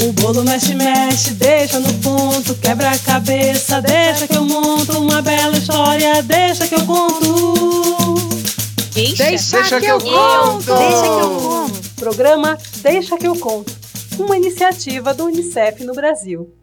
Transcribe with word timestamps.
O 0.00 0.12
bolo 0.12 0.44
mexe, 0.44 0.74
mexe, 0.74 1.34
deixa 1.34 1.80
no 1.80 1.92
ponto, 1.94 2.54
quebra 2.56 2.90
a 2.90 2.98
cabeça, 2.98 3.80
deixa 3.82 4.28
que 4.28 4.36
eu 4.36 4.44
monto 4.44 4.98
uma 4.98 5.20
bela 5.20 5.56
história, 5.56 6.22
deixa 6.22 6.68
que 6.68 6.74
eu 6.74 6.86
conto. 6.86 7.54
Deixa, 8.94 9.24
Deixa, 9.24 9.56
deixa 9.58 9.80
que, 9.80 9.86
eu 9.86 10.00
conto. 10.00 10.74
Deixa 10.74 11.02
que 11.02 11.20
eu 11.20 11.40
conto. 11.40 11.90
Programa 11.96 12.58
Deixa 12.80 13.16
que 13.18 13.26
eu 13.26 13.36
conto, 13.36 13.76
uma 14.18 14.36
iniciativa 14.36 15.12
do 15.12 15.26
UNICEF 15.26 15.84
no 15.84 15.94
Brasil. 15.94 16.54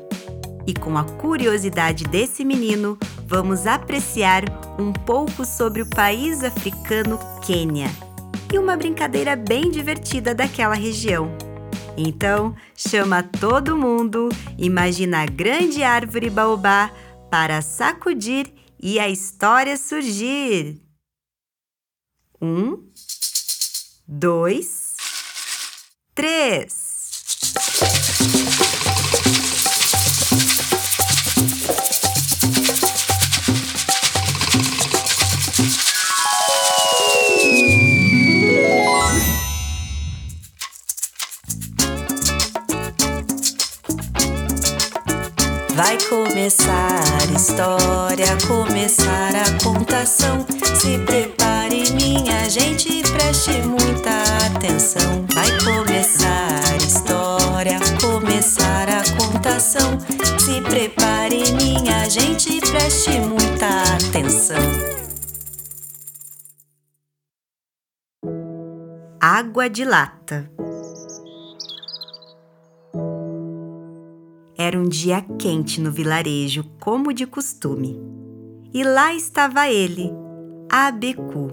E 0.65 0.73
com 0.73 0.97
a 0.97 1.03
curiosidade 1.03 2.03
desse 2.03 2.45
menino, 2.45 2.97
vamos 3.25 3.65
apreciar 3.65 4.43
um 4.79 4.93
pouco 4.93 5.45
sobre 5.45 5.81
o 5.81 5.89
país 5.89 6.43
africano 6.43 7.17
Quênia 7.45 7.89
e 8.53 8.57
uma 8.57 8.75
brincadeira 8.75 9.35
bem 9.35 9.69
divertida 9.69 10.33
daquela 10.33 10.75
região. 10.75 11.31
Então, 11.97 12.55
chama 12.75 13.21
todo 13.23 13.75
mundo, 13.75 14.29
imagina 14.57 15.23
a 15.23 15.25
grande 15.25 15.83
árvore 15.83 16.29
baobá 16.29 16.91
para 17.29 17.61
sacudir 17.61 18.51
e 18.81 18.99
a 18.99 19.09
história 19.09 19.75
surgir. 19.75 20.81
Um, 22.41 22.89
dois, 24.07 24.95
três. 26.15 26.88
Começar 46.09 47.03
a 47.29 47.35
história, 47.35 48.25
começar 48.47 49.31
a 49.35 49.63
contação. 49.63 50.45
Se 50.75 50.97
prepare, 51.05 51.91
minha 51.93 52.49
gente, 52.49 53.03
preste 53.11 53.51
muita 53.61 54.23
atenção. 54.47 55.25
Vai 55.33 55.47
começar 55.63 56.49
a 56.71 56.75
história, 56.77 57.79
começar 58.01 58.89
a 58.89 59.03
contação. 59.17 59.99
Se 60.39 60.59
prepare, 60.61 61.43
minha 61.53 62.09
gente, 62.09 62.59
preste 62.59 63.11
muita 63.19 63.67
atenção. 63.93 64.57
Água 69.21 69.69
de 69.69 69.85
lata. 69.85 70.49
Era 74.69 74.79
um 74.79 74.87
dia 74.87 75.19
quente 75.39 75.81
no 75.81 75.91
vilarejo, 75.91 76.63
como 76.79 77.11
de 77.11 77.25
costume. 77.25 77.99
E 78.71 78.83
lá 78.83 79.15
estava 79.15 79.67
ele, 79.67 80.11
Abeku, 80.71 81.51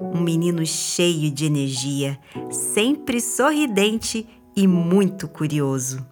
um 0.00 0.20
menino 0.20 0.66
cheio 0.66 1.30
de 1.30 1.44
energia, 1.46 2.18
sempre 2.50 3.20
sorridente 3.20 4.26
e 4.56 4.66
muito 4.66 5.28
curioso. 5.28 6.04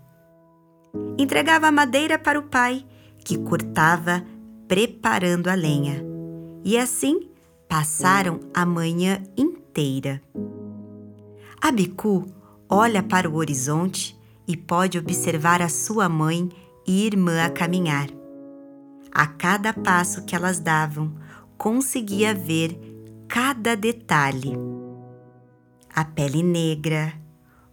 Entregava 1.19 1.67
a 1.67 1.73
madeira 1.73 2.17
para 2.17 2.39
o 2.39 2.45
pai, 2.45 2.87
que 3.25 3.37
cortava, 3.37 4.25
preparando 4.69 5.49
a 5.49 5.55
lenha. 5.55 6.05
E 6.63 6.79
assim 6.79 7.31
passaram 7.69 8.39
a 8.55 8.65
manhã 8.65 9.21
inteira. 9.37 10.23
Abiku 11.61 12.27
olha 12.71 13.03
para 13.03 13.29
o 13.29 13.35
horizonte 13.35 14.22
e 14.47 14.57
pode 14.57 14.99
observar 14.99 15.63
a 15.63 15.69
sua 15.69 16.09
mãe 16.09 16.49
e 16.87 17.07
irmã 17.07 17.45
a 17.45 17.51
caminhar. 17.51 18.09
A 19.11 19.27
cada 19.27 19.73
passo 19.73 20.25
que 20.25 20.35
elas 20.35 20.59
davam, 20.59 21.13
conseguia 21.57 22.35
ver 22.35 22.79
cada 23.29 23.77
detalhe. 23.77 24.53
A 25.95 26.05
pele 26.05 26.43
negra, 26.43 27.13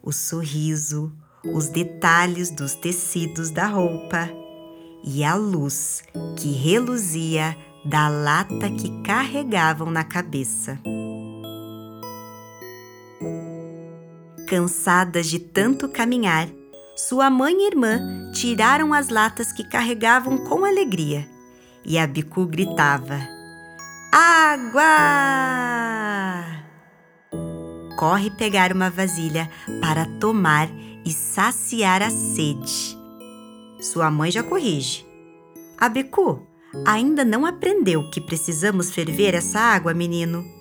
o 0.03 0.11
sorriso, 0.11 1.11
os 1.43 1.69
detalhes 1.69 2.51
dos 2.51 2.75
tecidos 2.75 3.49
da 3.49 3.65
roupa 3.65 4.29
e 5.03 5.23
a 5.23 5.35
luz 5.35 6.03
que 6.37 6.51
reluzia 6.51 7.55
da 7.85 8.09
lata 8.09 8.69
que 8.69 9.01
carregavam 9.01 9.89
na 9.89 10.03
cabeça. 10.03 10.77
Cansadas 14.47 15.27
de 15.27 15.39
tanto 15.39 15.87
caminhar, 15.87 16.49
sua 16.99 17.29
mãe 17.29 17.55
e 17.61 17.67
irmã 17.67 18.29
tiraram 18.33 18.93
as 18.93 19.07
latas 19.07 19.53
que 19.53 19.63
carregavam 19.63 20.37
com 20.37 20.65
alegria 20.65 21.25
e 21.85 21.97
a 21.97 22.05
Bicu 22.05 22.45
gritava: 22.45 23.17
Água! 24.11 24.83
Corre 27.97 28.29
pegar 28.31 28.73
uma 28.73 28.89
vasilha 28.89 29.49
para 29.79 30.05
tomar 30.19 30.67
e 31.05 31.11
saciar 31.11 32.01
a 32.01 32.09
sede. 32.09 32.97
Sua 33.79 34.11
mãe 34.11 34.29
já 34.29 34.43
corrige. 34.43 35.05
A 35.77 35.87
Bicu 35.87 36.45
ainda 36.85 37.23
não 37.23 37.45
aprendeu 37.45 38.09
que 38.09 38.19
precisamos 38.19 38.91
ferver 38.91 39.35
essa 39.35 39.57
água, 39.59 39.93
menino. 39.93 40.58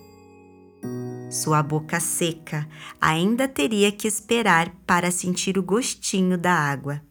Sua 1.30 1.62
boca 1.62 2.00
seca 2.00 2.66
ainda 2.98 3.46
teria 3.46 3.92
que 3.92 4.08
esperar 4.08 4.70
para 4.86 5.10
sentir 5.10 5.58
o 5.58 5.62
gostinho 5.62 6.38
da 6.38 6.54
água. 6.54 7.02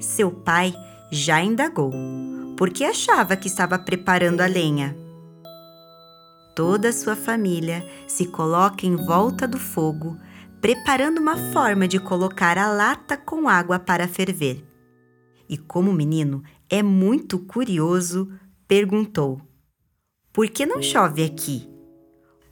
Seu 0.00 0.30
pai 0.30 0.74
já 1.12 1.42
indagou, 1.42 1.92
porque 2.56 2.84
achava 2.84 3.36
que 3.36 3.48
estava 3.48 3.78
preparando 3.78 4.40
a 4.40 4.46
lenha. 4.46 4.96
Toda 6.54 6.90
sua 6.90 7.14
família 7.14 7.86
se 8.08 8.26
coloca 8.28 8.86
em 8.86 8.96
volta 8.96 9.46
do 9.46 9.58
fogo, 9.58 10.18
preparando 10.58 11.18
uma 11.18 11.36
forma 11.52 11.86
de 11.86 12.00
colocar 12.00 12.56
a 12.56 12.72
lata 12.72 13.14
com 13.14 13.46
água 13.46 13.78
para 13.78 14.08
ferver. 14.08 14.64
E 15.46 15.58
como 15.58 15.90
o 15.90 15.94
menino 15.94 16.42
é 16.70 16.82
muito 16.82 17.38
curioso, 17.40 18.32
perguntou: 18.66 19.38
Por 20.32 20.48
que 20.48 20.64
não 20.64 20.82
chove 20.82 21.22
aqui? 21.22 21.75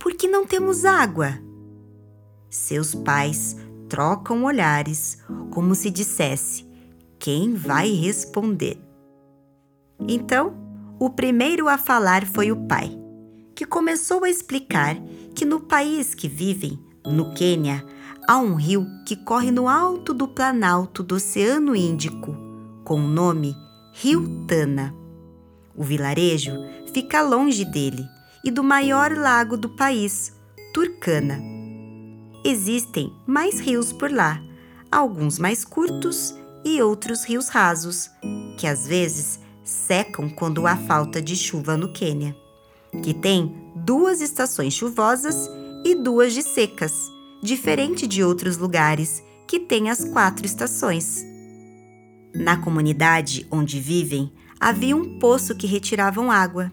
Porque 0.04 0.28
não 0.28 0.44
temos 0.44 0.84
água. 0.84 1.40
Seus 2.50 2.94
pais 2.94 3.56
trocam 3.88 4.44
olhares, 4.44 5.16
como 5.50 5.74
se 5.74 5.90
dissesse: 5.90 6.68
quem 7.18 7.54
vai 7.54 7.88
responder? 7.88 8.78
Então, 10.06 10.52
o 11.00 11.08
primeiro 11.08 11.68
a 11.68 11.78
falar 11.78 12.26
foi 12.26 12.52
o 12.52 12.66
pai, 12.66 12.94
que 13.54 13.64
começou 13.64 14.24
a 14.24 14.28
explicar 14.28 14.94
que 15.34 15.46
no 15.46 15.58
país 15.58 16.14
que 16.14 16.28
vivem, 16.28 16.78
no 17.06 17.32
Quênia, 17.32 17.82
há 18.28 18.36
um 18.36 18.56
rio 18.56 18.86
que 19.06 19.16
corre 19.16 19.50
no 19.50 19.66
alto 19.66 20.12
do 20.12 20.28
planalto 20.28 21.02
do 21.02 21.14
Oceano 21.14 21.74
Índico, 21.74 22.36
com 22.84 22.96
o 22.96 23.08
nome 23.08 23.56
Rio 23.94 24.44
Tana. 24.46 24.94
O 25.74 25.82
vilarejo 25.82 26.52
fica 26.92 27.22
longe 27.22 27.64
dele 27.64 28.04
e 28.44 28.50
do 28.50 28.62
maior 28.62 29.17
lago 29.17 29.56
do 29.56 29.70
país, 29.70 30.32
Turkana. 30.73 31.41
Existem 32.44 33.12
mais 33.26 33.58
rios 33.58 33.93
por 33.93 34.12
lá, 34.12 34.41
alguns 34.91 35.38
mais 35.38 35.64
curtos 35.64 36.35
e 36.64 36.82
outros 36.82 37.25
rios 37.25 37.49
rasos, 37.49 38.11
que 38.58 38.67
às 38.67 38.87
vezes 38.87 39.41
secam 39.64 40.29
quando 40.29 40.67
há 40.67 40.76
falta 40.76 41.23
de 41.23 41.35
chuva 41.35 41.76
no 41.76 41.93
Quênia, 41.93 42.37
que 43.02 43.14
tem 43.14 43.73
duas 43.75 44.20
estações 44.20 44.75
chuvosas 44.75 45.49
e 45.85 45.94
duas 45.94 46.35
de 46.35 46.43
secas, 46.43 47.11
diferente 47.43 48.06
de 48.06 48.23
outros 48.23 48.58
lugares 48.58 49.23
que 49.49 49.58
têm 49.58 49.90
as 49.90 50.05
quatro 50.05 50.44
estações. 50.44 51.25
Na 52.35 52.56
comunidade 52.56 53.47
onde 53.50 53.81
vivem, 53.81 54.32
havia 54.61 54.97
um 54.97 55.19
poço 55.19 55.55
que 55.55 55.67
retiravam 55.67 56.31
água, 56.31 56.70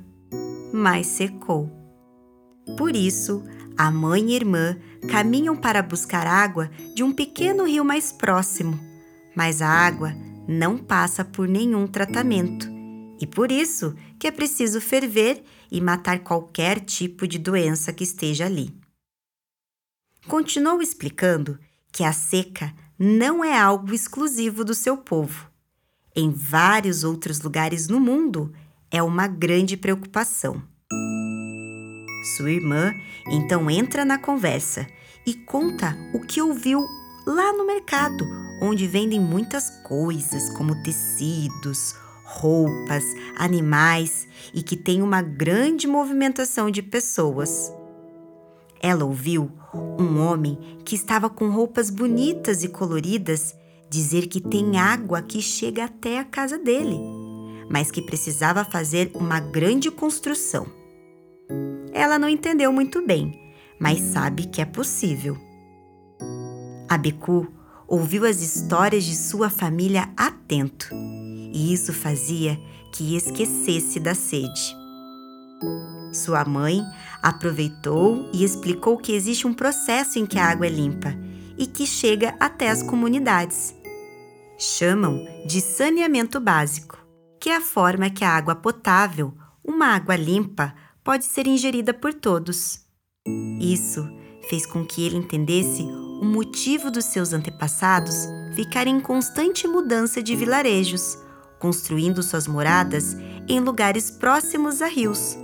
mas 0.74 1.08
secou. 1.08 1.70
Por 2.78 2.96
isso, 2.96 3.44
a 3.78 3.90
mãe 3.92 4.32
e 4.32 4.36
irmã 4.36 4.78
caminham 5.10 5.56
para 5.56 5.82
buscar 5.82 6.28
água 6.28 6.70
de 6.96 7.04
um 7.04 7.12
pequeno 7.12 7.66
rio 7.66 7.84
mais 7.84 8.12
próximo, 8.12 8.80
mas 9.36 9.62
a 9.62 9.68
água 9.68 10.14
não 10.48 10.78
passa 10.78 11.24
por 11.26 11.48
nenhum 11.48 11.88
tratamento 11.88 12.72
e 13.22 13.28
por 13.28 13.52
isso 13.52 13.96
que 14.20 14.26
é 14.26 14.32
preciso 14.32 14.82
ferver 14.82 15.44
e 15.72 15.80
matar 15.80 16.20
qualquer 16.20 16.80
tipo 16.80 17.28
de 17.28 17.38
doença 17.38 17.94
que 17.94 18.04
esteja 18.04 18.48
ali. 18.48 18.76
Continuou 20.28 20.82
explicando 20.82 21.60
que 21.92 22.04
a 22.04 22.12
seca 22.12 22.74
não 22.98 23.44
é 23.44 23.58
algo 23.58 23.94
exclusivo 23.94 24.66
do 24.66 24.74
seu 24.74 24.98
povo. 24.98 25.50
Em 26.16 26.32
vários 26.32 27.04
outros 27.04 27.40
lugares 27.42 27.88
no 27.88 28.00
mundo 28.00 28.52
é 28.92 29.02
uma 29.02 29.28
grande 29.28 29.78
preocupação. 29.78 30.62
Sua 32.36 32.52
irmã 32.52 32.94
então 33.28 33.70
entra 33.70 34.06
na 34.06 34.18
conversa 34.18 34.86
e 35.26 35.34
conta 35.34 35.96
o 36.14 36.20
que 36.20 36.42
ouviu 36.42 36.86
lá 37.26 37.54
no 37.54 37.66
mercado, 37.66 38.26
onde 38.62 38.88
vendem 38.88 39.20
muitas 39.20 39.70
coisas 39.84 40.50
como 40.56 40.84
tecidos, 40.84 41.96
roupas, 42.24 43.04
animais 43.36 44.28
e 44.54 44.62
que 44.62 44.76
tem 44.76 45.02
uma 45.02 45.22
grande 45.22 45.88
movimentação 45.88 46.70
de 46.70 46.82
pessoas. 46.82 47.72
Ela 48.82 49.06
ouviu 49.06 49.52
um 50.00 50.20
homem 50.20 50.58
que 50.84 50.96
estava 50.96 51.30
com 51.30 51.50
roupas 51.50 51.90
bonitas 51.90 52.64
e 52.64 52.68
coloridas 52.68 53.56
dizer 53.90 54.28
que 54.28 54.40
tem 54.40 54.78
água 54.78 55.22
que 55.22 55.42
chega 55.42 55.84
até 55.84 56.18
a 56.18 56.24
casa 56.24 56.58
dele, 56.58 56.98
mas 57.72 57.90
que 57.90 58.02
precisava 58.02 58.66
fazer 58.66 59.10
uma 59.14 59.40
grande 59.40 59.90
construção. 59.90 60.68
Ela 61.94 62.20
não 62.20 62.28
entendeu 62.28 62.72
muito 62.74 63.06
bem, 63.06 63.54
mas 63.80 64.00
sabe 64.00 64.46
que 64.46 64.62
é 64.62 64.66
possível. 64.66 65.38
Abecu 66.90 67.48
ouviu 67.88 68.26
as 68.26 68.42
histórias 68.42 69.06
de 69.06 69.16
sua 69.16 69.50
família 69.50 70.10
atento, 70.18 70.90
e 71.54 71.74
isso 71.74 71.94
fazia 71.94 72.60
que 72.92 73.16
esquecesse 73.16 74.00
da 74.00 74.14
sede. 74.14 74.76
Sua 76.14 76.44
mãe 76.44 76.84
aproveitou 77.24 78.30
e 78.34 78.44
explicou 78.44 78.98
que 78.98 79.14
existe 79.14 79.48
um 79.48 79.54
processo 79.54 80.20
em 80.20 80.26
que 80.26 80.38
a 80.38 80.46
água 80.46 80.68
é 80.68 80.70
limpa 80.70 81.16
e 81.58 81.66
que 81.66 81.86
chega 81.86 82.36
até 82.38 82.70
as 82.70 82.84
comunidades. 82.84 83.74
Chamam 84.58 85.26
de 85.46 85.62
saneamento 85.62 86.40
básico, 86.40 87.01
que 87.42 87.50
é 87.50 87.56
a 87.56 87.62
forma 87.62 88.08
que 88.12 88.24
a 88.24 88.30
água 88.30 88.54
potável, 88.54 89.34
uma 89.66 89.88
água 89.88 90.16
limpa, 90.16 90.76
pode 91.04 91.26
ser 91.26 91.48
ingerida 91.48 91.92
por 91.92 92.14
todos. 92.14 92.86
Isso 93.60 94.08
fez 94.48 94.64
com 94.68 94.86
que 94.86 95.04
ele 95.04 95.18
entendesse 95.18 95.82
o 95.82 96.26
motivo 96.26 96.92
dos 96.92 97.06
seus 97.06 97.34
antepassados 97.34 98.28
ficarem 98.56 98.98
em 98.98 99.02
constante 99.02 99.68
mudança 99.68 100.22
de 100.22 100.36
vilarejos, 100.36 101.18
construindo 101.58 102.22
suas 102.22 102.48
moradas 102.48 103.18
em 103.48 103.60
lugares 103.60 104.12
próximos 104.12 104.80
a 104.80 104.88
rios. 104.88 105.36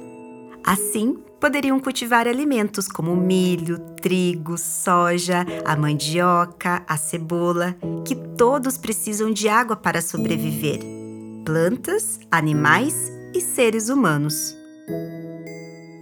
Assim, 0.63 1.17
poderiam 1.39 1.79
cultivar 1.79 2.27
alimentos 2.27 2.88
como 2.88 3.15
milho, 3.15 3.79
trigo, 4.01 4.55
soja, 4.55 5.44
a 5.65 5.75
mandioca, 5.75 6.83
a 6.88 6.95
cebola, 6.95 7.75
que 8.05 8.15
todos 8.38 8.77
precisam 8.77 9.33
de 9.33 9.49
água 9.49 9.75
para 9.75 9.99
sobreviver. 9.99 10.96
Plantas, 11.47 12.19
animais 12.29 13.09
e 13.33 13.39
seres 13.39 13.88
humanos. 13.88 14.53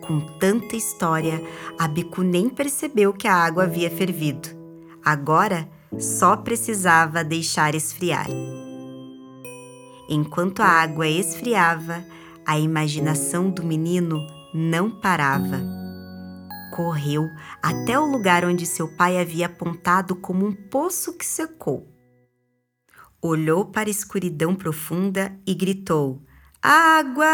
Com 0.01 0.19
tanta 0.39 0.75
história, 0.75 1.39
a 1.77 1.87
Bicu 1.87 2.23
nem 2.23 2.49
percebeu 2.49 3.13
que 3.13 3.27
a 3.27 3.35
água 3.35 3.65
havia 3.65 3.91
fervido. 3.91 4.49
Agora 5.05 5.69
só 5.99 6.35
precisava 6.35 7.23
deixar 7.23 7.75
esfriar. 7.75 8.25
Enquanto 10.09 10.61
a 10.61 10.67
água 10.67 11.07
esfriava, 11.07 12.03
a 12.43 12.57
imaginação 12.57 13.51
do 13.51 13.63
menino 13.63 14.25
não 14.51 14.89
parava. 14.99 15.61
Correu 16.75 17.29
até 17.61 17.99
o 17.99 18.05
lugar 18.07 18.43
onde 18.45 18.65
seu 18.65 18.87
pai 18.97 19.21
havia 19.21 19.45
apontado 19.45 20.15
como 20.15 20.43
um 20.43 20.53
poço 20.53 21.15
que 21.15 21.23
secou. 21.23 21.94
Olhou 23.27 23.65
para 23.65 23.89
a 23.89 23.91
escuridão 23.91 24.53
profunda 24.53 25.35
e 25.47 25.55
gritou: 25.55 26.21
Água! 26.61 27.25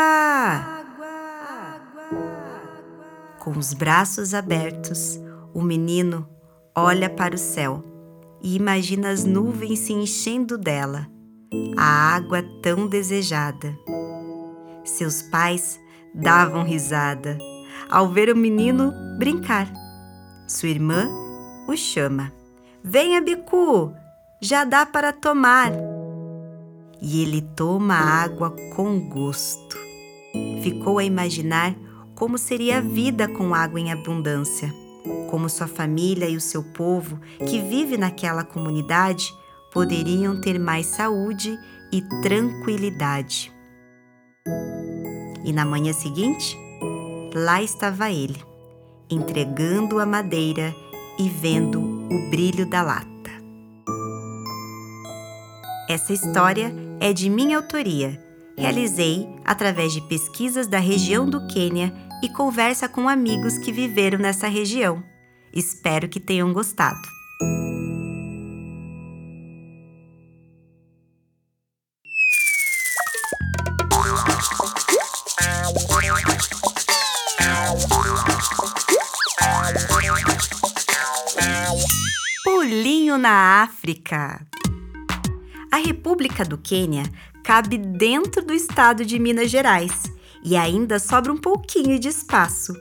Com 3.38 3.52
os 3.60 3.74
braços 3.74 4.34
abertos, 4.34 5.20
o 5.54 5.62
menino 5.62 6.26
olha 6.74 7.10
para 7.10 7.36
o 7.36 7.38
céu 7.38 7.84
e 8.42 8.56
imagina 8.56 9.10
as 9.10 9.26
nuvens 9.26 9.80
se 9.80 9.92
enchendo 9.92 10.58
dela, 10.58 11.10
a 11.78 12.16
água 12.16 12.42
tão 12.64 12.88
desejada. 12.88 13.78
Seus 14.86 15.22
pais 15.24 15.78
davam 16.16 16.64
risada 16.64 17.38
ao 17.90 18.08
ver 18.08 18.30
o 18.30 18.38
menino 18.38 18.94
brincar. 19.20 19.70
Sua 20.48 20.70
irmã 20.70 21.10
o 21.68 21.76
chama: 21.76 22.32
Venha, 22.82 23.20
Bicu, 23.20 23.94
já 24.42 24.64
dá 24.64 24.88
para 24.88 25.14
tomar. 25.14 25.72
E 27.00 27.22
ele 27.22 27.42
toma 27.56 27.94
a 27.94 28.24
água 28.24 28.56
com 28.76 29.00
gosto. 29.00 29.78
Ficou 30.64 30.98
a 30.98 31.04
imaginar 31.04 31.76
como 32.16 32.38
seria 32.38 32.80
a 32.80 32.82
vida 32.82 33.28
com 33.28 33.54
água 33.54 33.80
em 33.80 33.92
abundância, 33.92 34.74
como 35.30 35.48
sua 35.48 35.68
família 35.68 36.28
e 36.28 36.36
o 36.36 36.42
seu 36.42 36.64
povo 36.64 37.20
que 37.48 37.60
vive 37.60 37.98
naquela 37.98 38.44
comunidade 38.44 39.32
poderiam 39.72 40.42
ter 40.42 40.60
mais 40.60 40.88
saúde 40.88 41.58
e 41.92 42.02
tranquilidade. 42.22 43.52
E 45.44 45.54
na 45.54 45.66
manhã 45.66 45.94
seguinte, 45.94 46.58
lá 47.34 47.62
estava 47.62 48.12
ele, 48.12 48.42
entregando 49.10 50.00
a 50.00 50.06
madeira 50.06 50.76
e 51.18 51.30
vendo 51.30 51.82
o 51.82 52.30
brilho 52.30 52.66
da 52.66 52.82
lata. 52.82 53.11
Essa 55.92 56.14
história 56.14 56.74
é 57.02 57.12
de 57.12 57.30
minha 57.30 57.58
autoria. 57.58 58.18
Realizei 58.58 59.28
através 59.44 59.92
de 59.92 60.00
pesquisas 60.00 60.66
da 60.66 60.80
região 60.80 61.30
do 61.30 61.46
Quênia 61.48 61.94
e 62.24 62.30
conversa 62.30 62.88
com 62.88 63.10
amigos 63.10 63.58
que 63.58 63.74
viveram 63.74 64.18
nessa 64.18 64.48
região. 64.48 65.04
Espero 65.54 66.08
que 66.08 66.18
tenham 66.18 66.54
gostado. 66.54 67.02
Pulinho 82.46 83.18
na 83.18 83.64
África. 83.64 84.51
A 85.72 85.78
República 85.78 86.44
do 86.44 86.58
Quênia 86.58 87.04
cabe 87.46 87.78
dentro 87.78 88.44
do 88.46 88.54
estado 88.54 89.06
de 89.06 89.18
Minas 89.18 89.50
Gerais 89.50 90.04
e 90.44 90.58
ainda 90.58 91.00
sobra 91.00 91.32
um 91.32 91.38
pouquinho 91.38 91.98
de 91.98 92.10
espaço. 92.10 92.74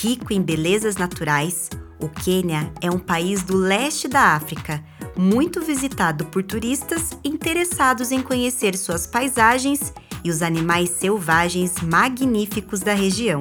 Rico 0.00 0.32
em 0.32 0.40
belezas 0.40 0.96
naturais, 0.96 1.68
o 2.00 2.08
Quênia 2.08 2.72
é 2.80 2.88
um 2.88 3.00
país 3.00 3.42
do 3.42 3.56
leste 3.56 4.06
da 4.06 4.36
África, 4.36 4.80
muito 5.16 5.60
visitado 5.60 6.26
por 6.26 6.44
turistas 6.44 7.10
interessados 7.24 8.12
em 8.12 8.22
conhecer 8.22 8.76
suas 8.76 9.04
paisagens 9.04 9.92
e 10.22 10.30
os 10.30 10.40
animais 10.40 10.90
selvagens 10.90 11.80
magníficos 11.82 12.78
da 12.78 12.94
região. 12.94 13.40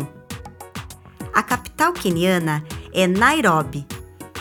A 1.32 1.44
capital 1.44 1.94
queniana 1.94 2.66
é 2.92 3.06
Nairobi, 3.06 3.86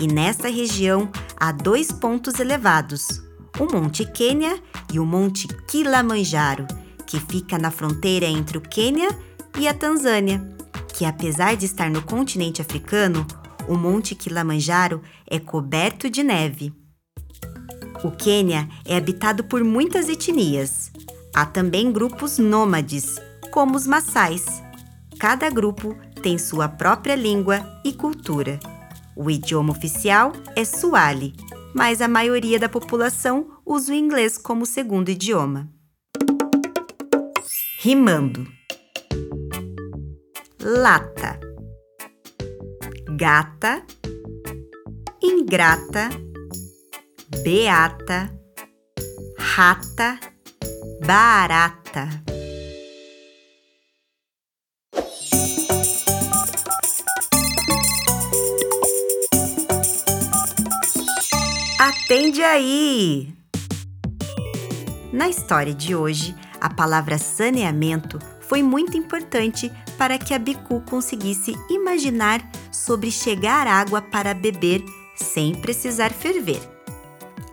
e 0.01 0.07
nessa 0.07 0.49
região 0.49 1.11
há 1.37 1.53
dois 1.53 1.93
pontos 1.93 2.41
elevados: 2.41 3.26
o 3.59 3.65
Monte 3.73 4.05
Quênia 4.05 4.61
e 4.93 4.99
o 4.99 5.07
Monte 5.07 5.49
Kilimanjaro 5.69 6.67
que 7.07 7.21
fica 7.21 7.57
na 7.57 7.71
fronteira 7.71 8.27
entre 8.27 8.59
o 8.59 8.61
Quênia 8.61 9.09
e 9.59 9.69
a 9.69 9.73
Tanzânia, 9.73 10.45
que 10.93 11.05
apesar 11.05 11.57
de 11.57 11.65
estar 11.65 11.89
no 11.89 12.03
continente 12.03 12.61
africano, 12.61 13.25
o 13.69 13.77
Monte 13.77 14.15
Kilimanjaro 14.15 15.01
é 15.27 15.39
coberto 15.39 16.11
de 16.11 16.23
neve. 16.23 16.73
O 18.03 18.11
Quênia 18.11 18.69
é 18.85 18.97
habitado 18.97 19.45
por 19.45 19.65
muitas 19.65 20.09
etnias. 20.09 20.91
Há 21.35 21.47
também 21.47 21.93
grupos 21.93 22.39
nômades, 22.39 23.17
como 23.51 23.77
os 23.77 23.87
Maçais. 23.87 24.45
Cada 25.19 25.49
grupo 25.49 25.97
tem 26.23 26.39
sua 26.39 26.69
própria 26.69 27.15
língua 27.15 27.81
e 27.85 27.93
cultura. 27.93 28.59
O 29.15 29.31
idioma 29.31 29.73
oficial 29.73 30.33
é 30.55 30.65
Swahili, 30.65 31.35
mas 31.77 32.01
a 32.01 32.09
maioria 32.09 32.59
da 32.59 32.71
população 32.71 33.61
usa 33.67 33.93
o 33.93 33.95
inglês 33.95 34.39
como 34.39 34.65
segundo 34.65 35.11
idioma. 35.11 35.69
Rimando: 37.81 38.47
lata, 40.59 41.39
gata, 43.15 43.85
ingrata, 45.23 46.09
beata, 47.45 48.35
rata, 49.39 50.19
barata. 51.05 52.26
Atende 62.07 62.41
aí! 62.41 63.35
Na 65.13 65.29
história 65.29 65.75
de 65.75 65.97
hoje, 65.97 66.37
a 66.61 66.73
palavra 66.73 67.19
saneamento 67.19 68.21
foi 68.43 68.63
muito 68.63 68.97
importante 68.97 69.73
para 69.99 70.17
que 70.17 70.33
a 70.33 70.39
Bicu 70.39 70.81
conseguisse 70.83 71.57
imaginar 71.69 72.49
sobre 72.71 73.11
chegar 73.11 73.67
água 73.67 74.01
para 74.01 74.33
beber 74.33 74.85
sem 75.17 75.53
precisar 75.57 76.13
ferver. 76.13 76.61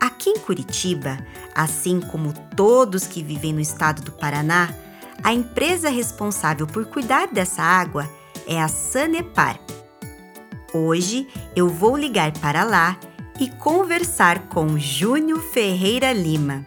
Aqui 0.00 0.30
em 0.30 0.38
Curitiba, 0.38 1.18
assim 1.52 2.00
como 2.00 2.32
todos 2.54 3.08
que 3.08 3.24
vivem 3.24 3.52
no 3.52 3.60
estado 3.60 4.02
do 4.02 4.12
Paraná, 4.12 4.72
a 5.24 5.34
empresa 5.34 5.88
responsável 5.88 6.68
por 6.68 6.86
cuidar 6.86 7.26
dessa 7.26 7.60
água 7.60 8.08
é 8.46 8.62
a 8.62 8.68
Sanepar. 8.68 9.58
Hoje 10.72 11.26
eu 11.56 11.68
vou 11.68 11.96
ligar 11.96 12.30
para 12.38 12.62
lá 12.62 12.96
e 13.40 13.48
conversar 13.48 14.48
com 14.48 14.78
Júnior 14.78 15.40
Ferreira 15.40 16.12
Lima 16.12 16.64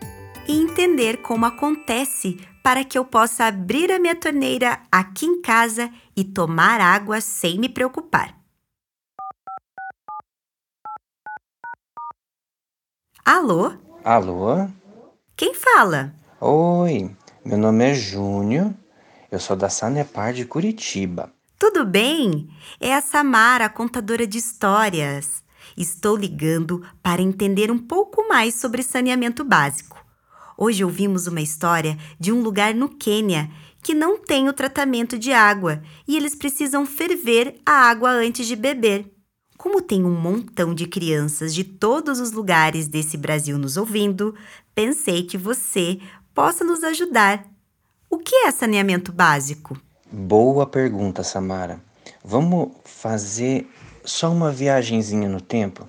e 0.47 0.57
entender 0.57 1.17
como 1.17 1.45
acontece 1.45 2.37
para 2.63 2.83
que 2.83 2.97
eu 2.97 3.05
possa 3.05 3.45
abrir 3.45 3.91
a 3.91 3.99
minha 3.99 4.15
torneira 4.15 4.81
aqui 4.91 5.25
em 5.25 5.41
casa 5.41 5.89
e 6.15 6.23
tomar 6.23 6.81
água 6.81 7.21
sem 7.21 7.57
me 7.57 7.69
preocupar. 7.69 8.37
Alô? 13.23 13.73
Alô? 14.03 14.67
Quem 15.35 15.53
fala? 15.53 16.13
Oi, 16.39 17.15
meu 17.43 17.57
nome 17.57 17.91
é 17.91 17.93
Júnior, 17.93 18.73
eu 19.31 19.39
sou 19.39 19.55
da 19.55 19.69
Sanepar 19.69 20.33
de 20.33 20.45
Curitiba. 20.45 21.31
Tudo 21.57 21.85
bem? 21.85 22.49
É 22.79 22.93
a 22.93 23.01
Samara, 23.01 23.69
contadora 23.69 24.27
de 24.27 24.37
histórias. 24.37 25.43
Estou 25.77 26.17
ligando 26.17 26.83
para 27.03 27.21
entender 27.21 27.69
um 27.69 27.77
pouco 27.77 28.27
mais 28.27 28.55
sobre 28.55 28.81
saneamento 28.81 29.43
básico. 29.43 30.03
Hoje 30.57 30.83
ouvimos 30.83 31.27
uma 31.27 31.39
história 31.39 31.95
de 32.19 32.31
um 32.31 32.41
lugar 32.41 32.73
no 32.73 32.89
Quênia 32.89 33.47
que 33.83 33.93
não 33.93 34.17
tem 34.17 34.49
o 34.49 34.53
tratamento 34.53 35.19
de 35.19 35.31
água 35.31 35.83
e 36.07 36.17
eles 36.17 36.33
precisam 36.33 36.83
ferver 36.83 37.61
a 37.63 37.71
água 37.71 38.09
antes 38.09 38.47
de 38.47 38.55
beber. 38.55 39.13
Como 39.55 39.79
tem 39.79 40.03
um 40.03 40.19
montão 40.19 40.73
de 40.73 40.87
crianças 40.87 41.53
de 41.53 41.63
todos 41.63 42.19
os 42.19 42.31
lugares 42.31 42.87
desse 42.87 43.15
Brasil 43.15 43.59
nos 43.59 43.77
ouvindo, 43.77 44.33
pensei 44.73 45.23
que 45.23 45.37
você 45.37 45.99
possa 46.33 46.63
nos 46.63 46.83
ajudar. 46.83 47.45
O 48.09 48.17
que 48.17 48.35
é 48.35 48.51
saneamento 48.51 49.11
básico? 49.11 49.79
Boa 50.11 50.65
pergunta, 50.65 51.23
Samara. 51.23 51.79
Vamos 52.23 52.71
fazer 52.83 53.69
só 54.07 54.31
uma 54.31 54.51
viagenzinha 54.51 55.27
no 55.27 55.41
tempo? 55.41 55.85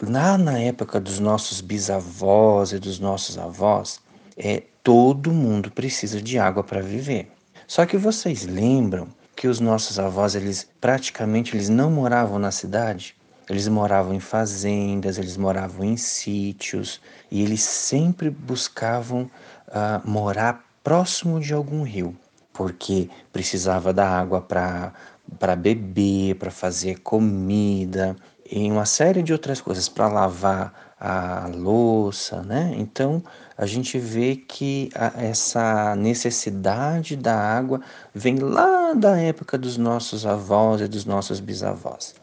Lá 0.00 0.36
na 0.36 0.58
época 0.58 1.00
dos 1.00 1.18
nossos 1.18 1.60
bisavós 1.60 2.72
e 2.72 2.78
dos 2.78 3.00
nossos 3.00 3.38
avós, 3.38 4.00
é, 4.36 4.62
todo 4.82 5.32
mundo 5.32 5.70
precisa 5.70 6.20
de 6.20 6.38
água 6.38 6.62
para 6.62 6.82
viver. 6.82 7.32
Só 7.66 7.86
que 7.86 7.96
vocês 7.96 8.44
lembram 8.44 9.08
que 9.34 9.48
os 9.48 9.60
nossos 9.60 9.98
avós, 9.98 10.34
eles 10.34 10.68
praticamente 10.80 11.56
eles 11.56 11.68
não 11.68 11.90
moravam 11.90 12.38
na 12.38 12.50
cidade? 12.50 13.16
Eles 13.48 13.66
moravam 13.66 14.12
em 14.12 14.20
fazendas, 14.20 15.16
eles 15.16 15.36
moravam 15.36 15.84
em 15.84 15.96
sítios 15.96 17.00
e 17.30 17.42
eles 17.42 17.62
sempre 17.62 18.28
buscavam 18.28 19.22
uh, 19.68 20.08
morar 20.08 20.64
próximo 20.84 21.40
de 21.40 21.54
algum 21.54 21.82
rio, 21.82 22.14
porque 22.52 23.08
precisava 23.32 23.92
da 23.92 24.06
água 24.06 24.40
para 24.42 24.92
para 25.38 25.54
beber, 25.56 26.36
para 26.36 26.50
fazer 26.50 27.00
comida 27.00 28.16
e 28.50 28.70
uma 28.70 28.86
série 28.86 29.22
de 29.22 29.32
outras 29.32 29.60
coisas 29.60 29.88
para 29.88 30.08
lavar 30.08 30.94
a 30.98 31.48
louça, 31.54 32.42
né? 32.42 32.74
Então 32.76 33.22
a 33.56 33.66
gente 33.66 33.98
vê 33.98 34.36
que 34.36 34.88
a, 34.94 35.22
essa 35.22 35.94
necessidade 35.94 37.14
da 37.14 37.36
água 37.36 37.80
vem 38.14 38.38
lá 38.38 38.94
da 38.94 39.18
época 39.18 39.56
dos 39.56 39.76
nossos 39.76 40.26
avós 40.26 40.80
e 40.80 40.88
dos 40.88 41.04
nossos 41.04 41.40
bisavós. 41.40 42.14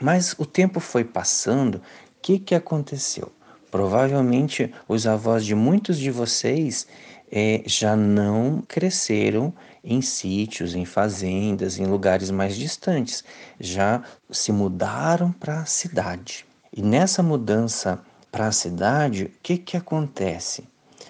Mas 0.00 0.34
o 0.38 0.46
tempo 0.46 0.80
foi 0.80 1.04
passando, 1.04 1.76
o 1.76 1.80
que, 2.20 2.38
que 2.38 2.54
aconteceu? 2.54 3.30
Provavelmente 3.70 4.72
os 4.88 5.06
avós 5.06 5.44
de 5.44 5.54
muitos 5.54 5.98
de 5.98 6.10
vocês 6.10 6.86
é, 7.30 7.62
já 7.66 7.94
não 7.94 8.62
cresceram 8.66 9.52
em 9.84 10.00
sítios, 10.00 10.74
em 10.74 10.84
fazendas, 10.84 11.78
em 11.78 11.84
lugares 11.86 12.30
mais 12.30 12.56
distantes, 12.56 13.22
já 13.60 14.02
se 14.30 14.50
mudaram 14.50 15.30
para 15.30 15.60
a 15.60 15.66
cidade. 15.66 16.46
E 16.72 16.82
nessa 16.82 17.22
mudança 17.22 18.00
para 18.32 18.48
a 18.48 18.52
cidade, 18.52 19.24
o 19.24 19.30
que, 19.42 19.58
que 19.58 19.76
acontece? 19.76 20.64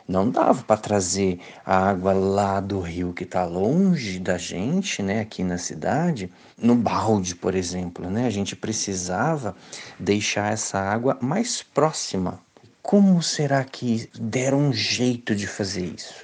Não 0.06 0.28
dava 0.28 0.62
para 0.62 0.76
trazer 0.76 1.40
a 1.64 1.88
água 1.88 2.12
lá 2.12 2.60
do 2.60 2.78
rio 2.80 3.14
que 3.14 3.24
está 3.24 3.46
longe 3.46 4.18
da 4.18 4.36
gente, 4.36 5.02
né, 5.02 5.20
aqui 5.20 5.42
na 5.42 5.56
cidade, 5.56 6.30
no 6.58 6.74
balde, 6.74 7.34
por 7.34 7.54
exemplo, 7.54 8.10
né? 8.10 8.26
A 8.26 8.30
gente 8.30 8.54
precisava 8.54 9.56
deixar 9.98 10.52
essa 10.52 10.78
água 10.78 11.16
mais 11.22 11.62
próxima. 11.62 12.38
Como 12.82 13.22
será 13.22 13.64
que 13.64 14.10
deram 14.20 14.58
um 14.58 14.72
jeito 14.74 15.34
de 15.34 15.46
fazer 15.46 15.86
isso? 15.86 16.23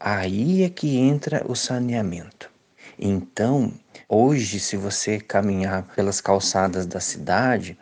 Aí 0.00 0.62
é 0.62 0.70
que 0.70 0.96
entra 0.96 1.44
o 1.48 1.56
saneamento. 1.56 2.50
Então, 2.98 3.72
hoje, 4.08 4.60
se 4.60 4.76
você 4.76 5.18
caminhar 5.18 5.82
pelas 5.94 6.20
calçadas 6.20 6.86
da 6.86 7.00
cidade, 7.00 7.76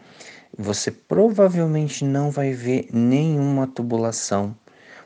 você 0.57 0.91
provavelmente 0.91 2.05
não 2.05 2.31
vai 2.31 2.53
ver 2.53 2.89
nenhuma 2.93 3.67
tubulação, 3.67 4.57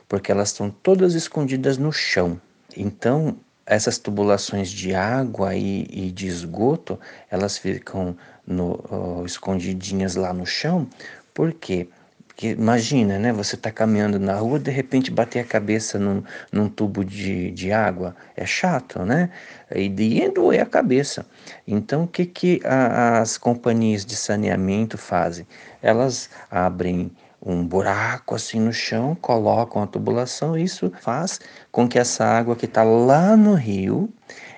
porque 0.07 0.31
elas 0.31 0.49
estão 0.49 0.69
todas 0.69 1.13
escondidas 1.13 1.77
no 1.77 1.91
chão. 1.91 2.39
Então, 2.75 3.37
essas 3.65 3.97
tubulações 3.97 4.69
de 4.69 4.95
água 4.95 5.55
e, 5.55 5.87
e 5.89 6.11
de 6.11 6.27
esgoto, 6.27 6.99
elas 7.29 7.57
ficam 7.57 8.15
no, 8.45 9.23
escondidinhas 9.25 10.15
lá 10.15 10.33
no 10.33 10.45
chão, 10.45 10.87
por 11.33 11.53
quê? 11.53 11.87
Porque 11.87 12.00
imagina, 12.49 13.17
né? 13.19 13.31
Você 13.33 13.55
está 13.55 13.71
caminhando 13.71 14.19
na 14.19 14.35
rua, 14.35 14.59
de 14.59 14.71
repente 14.71 15.11
bater 15.11 15.39
a 15.39 15.43
cabeça 15.43 15.97
num, 15.99 16.23
num 16.51 16.69
tubo 16.69 17.03
de, 17.05 17.51
de 17.51 17.71
água. 17.71 18.15
É 18.35 18.45
chato, 18.45 19.03
né? 19.03 19.29
E 19.73 19.87
de 19.89 20.29
doer 20.29 20.61
a 20.61 20.65
cabeça. 20.65 21.25
Então, 21.67 22.03
o 22.03 22.07
que, 22.07 22.25
que 22.25 22.61
a, 22.63 23.19
as 23.19 23.37
companhias 23.37 24.05
de 24.05 24.15
saneamento 24.15 24.97
fazem? 24.97 25.47
Elas 25.81 26.29
abrem 26.49 27.11
um 27.43 27.65
buraco 27.65 28.35
assim 28.35 28.59
no 28.59 28.71
chão, 28.71 29.15
colocam 29.15 29.81
a 29.81 29.87
tubulação, 29.87 30.55
isso 30.55 30.91
faz 31.01 31.39
com 31.71 31.87
que 31.87 31.97
essa 31.97 32.23
água 32.23 32.55
que 32.55 32.65
está 32.65 32.83
lá 32.83 33.35
no 33.35 33.55
rio 33.55 34.13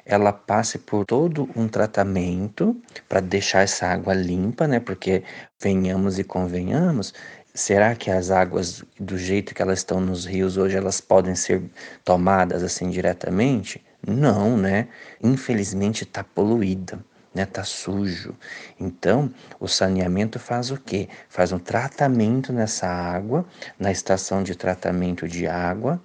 ela 0.05 0.33
passe 0.33 0.77
por 0.77 1.05
todo 1.05 1.49
um 1.55 1.67
tratamento 1.67 2.75
para 3.07 3.21
deixar 3.21 3.61
essa 3.61 3.87
água 3.87 4.13
limpa, 4.13 4.67
né? 4.67 4.79
Porque 4.79 5.23
venhamos 5.61 6.19
e 6.19 6.23
convenhamos, 6.23 7.13
Será 7.55 7.93
que 7.93 8.09
as 8.09 8.31
águas, 8.31 8.83
do 8.99 9.15
jeito 9.15 9.53
que 9.53 9.61
elas 9.61 9.79
estão 9.79 10.01
nos 10.01 10.25
rios 10.25 10.57
hoje, 10.57 10.75
elas 10.75 10.99
podem 10.99 11.35
ser 11.35 11.61
tomadas 12.03 12.63
assim 12.63 12.89
diretamente? 12.89 13.83
Não, 14.05 14.57
né? 14.57 14.87
Infelizmente 15.21 16.03
está 16.03 16.23
poluída, 16.23 16.97
né? 17.31 17.45
Tá 17.45 17.63
sujo. 17.63 18.35
Então, 18.79 19.31
o 19.59 19.67
saneamento 19.67 20.39
faz 20.39 20.71
o 20.71 20.77
quê? 20.77 21.07
Faz 21.29 21.51
um 21.51 21.59
tratamento 21.59 22.51
nessa 22.51 22.87
água, 22.87 23.45
na 23.77 23.91
estação 23.91 24.41
de 24.41 24.55
tratamento 24.55 25.27
de 25.27 25.47
água, 25.47 26.01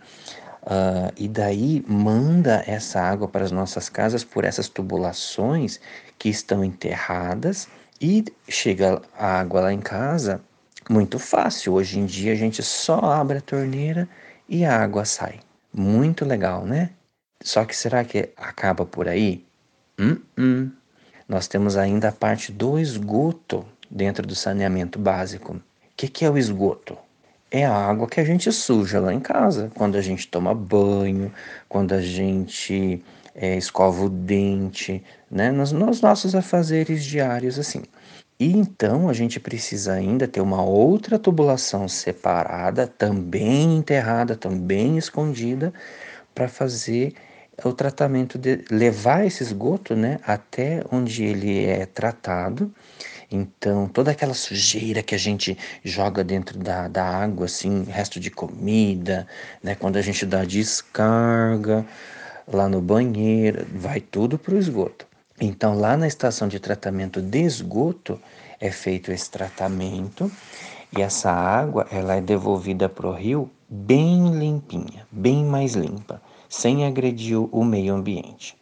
Uh, 0.60 1.08
e 1.16 1.26
daí 1.26 1.82
manda 1.88 2.62
essa 2.66 3.00
água 3.00 3.26
para 3.26 3.42
as 3.42 3.50
nossas 3.50 3.88
casas 3.88 4.22
por 4.22 4.44
essas 4.44 4.68
tubulações 4.68 5.80
que 6.18 6.28
estão 6.28 6.62
enterradas 6.62 7.68
e 7.98 8.22
chega 8.46 9.00
a 9.16 9.40
água 9.40 9.62
lá 9.62 9.72
em 9.72 9.80
casa 9.80 10.42
muito 10.88 11.18
fácil. 11.18 11.74
Hoje 11.74 11.98
em 11.98 12.06
dia 12.06 12.32
a 12.32 12.36
gente 12.36 12.62
só 12.62 12.98
abre 12.98 13.38
a 13.38 13.42
torneira 13.42 14.08
e 14.48 14.64
a 14.64 14.82
água 14.82 15.04
sai. 15.04 15.40
Muito 15.72 16.24
legal, 16.24 16.64
né? 16.64 16.90
Só 17.42 17.64
que 17.64 17.76
será 17.76 18.04
que 18.04 18.30
acaba 18.36 18.84
por 18.84 19.08
aí? 19.08 19.44
Uh 19.98 20.20
-uh. 20.36 20.72
Nós 21.28 21.46
temos 21.46 21.76
ainda 21.76 22.08
a 22.08 22.12
parte 22.12 22.50
do 22.50 22.78
esgoto 22.78 23.64
dentro 23.90 24.26
do 24.26 24.34
saneamento 24.34 24.98
básico. 24.98 25.54
O 25.54 25.62
que, 25.96 26.08
que 26.08 26.24
é 26.24 26.30
o 26.30 26.38
esgoto? 26.38 26.96
é 27.50 27.64
a 27.64 27.74
água 27.74 28.08
que 28.08 28.20
a 28.20 28.24
gente 28.24 28.50
suja 28.52 29.00
lá 29.00 29.12
em 29.12 29.20
casa, 29.20 29.70
quando 29.74 29.96
a 29.96 30.02
gente 30.02 30.28
toma 30.28 30.54
banho, 30.54 31.32
quando 31.68 31.92
a 31.94 32.00
gente 32.00 33.02
é, 33.34 33.56
escova 33.56 34.04
o 34.04 34.08
dente, 34.08 35.02
né? 35.30 35.50
Nos, 35.50 35.72
nos 35.72 36.00
nossos 36.00 36.34
afazeres 36.34 37.04
diários, 37.04 37.58
assim. 37.58 37.82
E 38.40 38.52
então 38.52 39.08
a 39.08 39.12
gente 39.12 39.40
precisa 39.40 39.94
ainda 39.94 40.28
ter 40.28 40.40
uma 40.40 40.62
outra 40.62 41.18
tubulação 41.18 41.88
separada, 41.88 42.86
também 42.86 43.76
enterrada, 43.76 44.36
também 44.36 44.96
escondida, 44.96 45.72
para 46.34 46.48
fazer 46.48 47.14
o 47.64 47.72
tratamento 47.72 48.38
de 48.38 48.64
levar 48.70 49.26
esse 49.26 49.42
esgoto, 49.42 49.96
né, 49.96 50.20
até 50.22 50.84
onde 50.92 51.24
ele 51.24 51.64
é 51.64 51.84
tratado 51.86 52.72
então, 53.30 53.86
toda 53.88 54.10
aquela 54.10 54.32
sujeira 54.34 55.02
que 55.02 55.14
a 55.14 55.18
gente 55.18 55.56
joga 55.84 56.24
dentro 56.24 56.58
da, 56.58 56.88
da 56.88 57.04
água, 57.04 57.44
assim, 57.46 57.84
resto 57.84 58.18
de 58.18 58.30
comida, 58.30 59.26
né? 59.62 59.74
Quando 59.74 59.96
a 59.96 60.02
gente 60.02 60.24
dá 60.24 60.44
descarga 60.44 61.86
lá 62.46 62.68
no 62.68 62.80
banheiro, 62.80 63.66
vai 63.74 64.00
tudo 64.00 64.38
para 64.38 64.54
o 64.54 64.58
esgoto. 64.58 65.07
Então, 65.40 65.78
lá 65.78 65.96
na 65.96 66.06
estação 66.06 66.48
de 66.48 66.58
tratamento 66.58 67.22
de 67.22 67.38
esgoto, 67.38 68.20
é 68.60 68.70
feito 68.70 69.12
esse 69.12 69.30
tratamento 69.30 70.30
e 70.96 71.00
essa 71.00 71.30
água 71.30 71.86
ela 71.92 72.16
é 72.16 72.20
devolvida 72.20 72.88
para 72.88 73.06
o 73.06 73.12
rio 73.12 73.50
bem 73.68 74.36
limpinha, 74.36 75.06
bem 75.12 75.44
mais 75.44 75.74
limpa, 75.74 76.20
sem 76.48 76.84
agredir 76.84 77.38
o 77.38 77.64
meio 77.64 77.94
ambiente. 77.94 78.56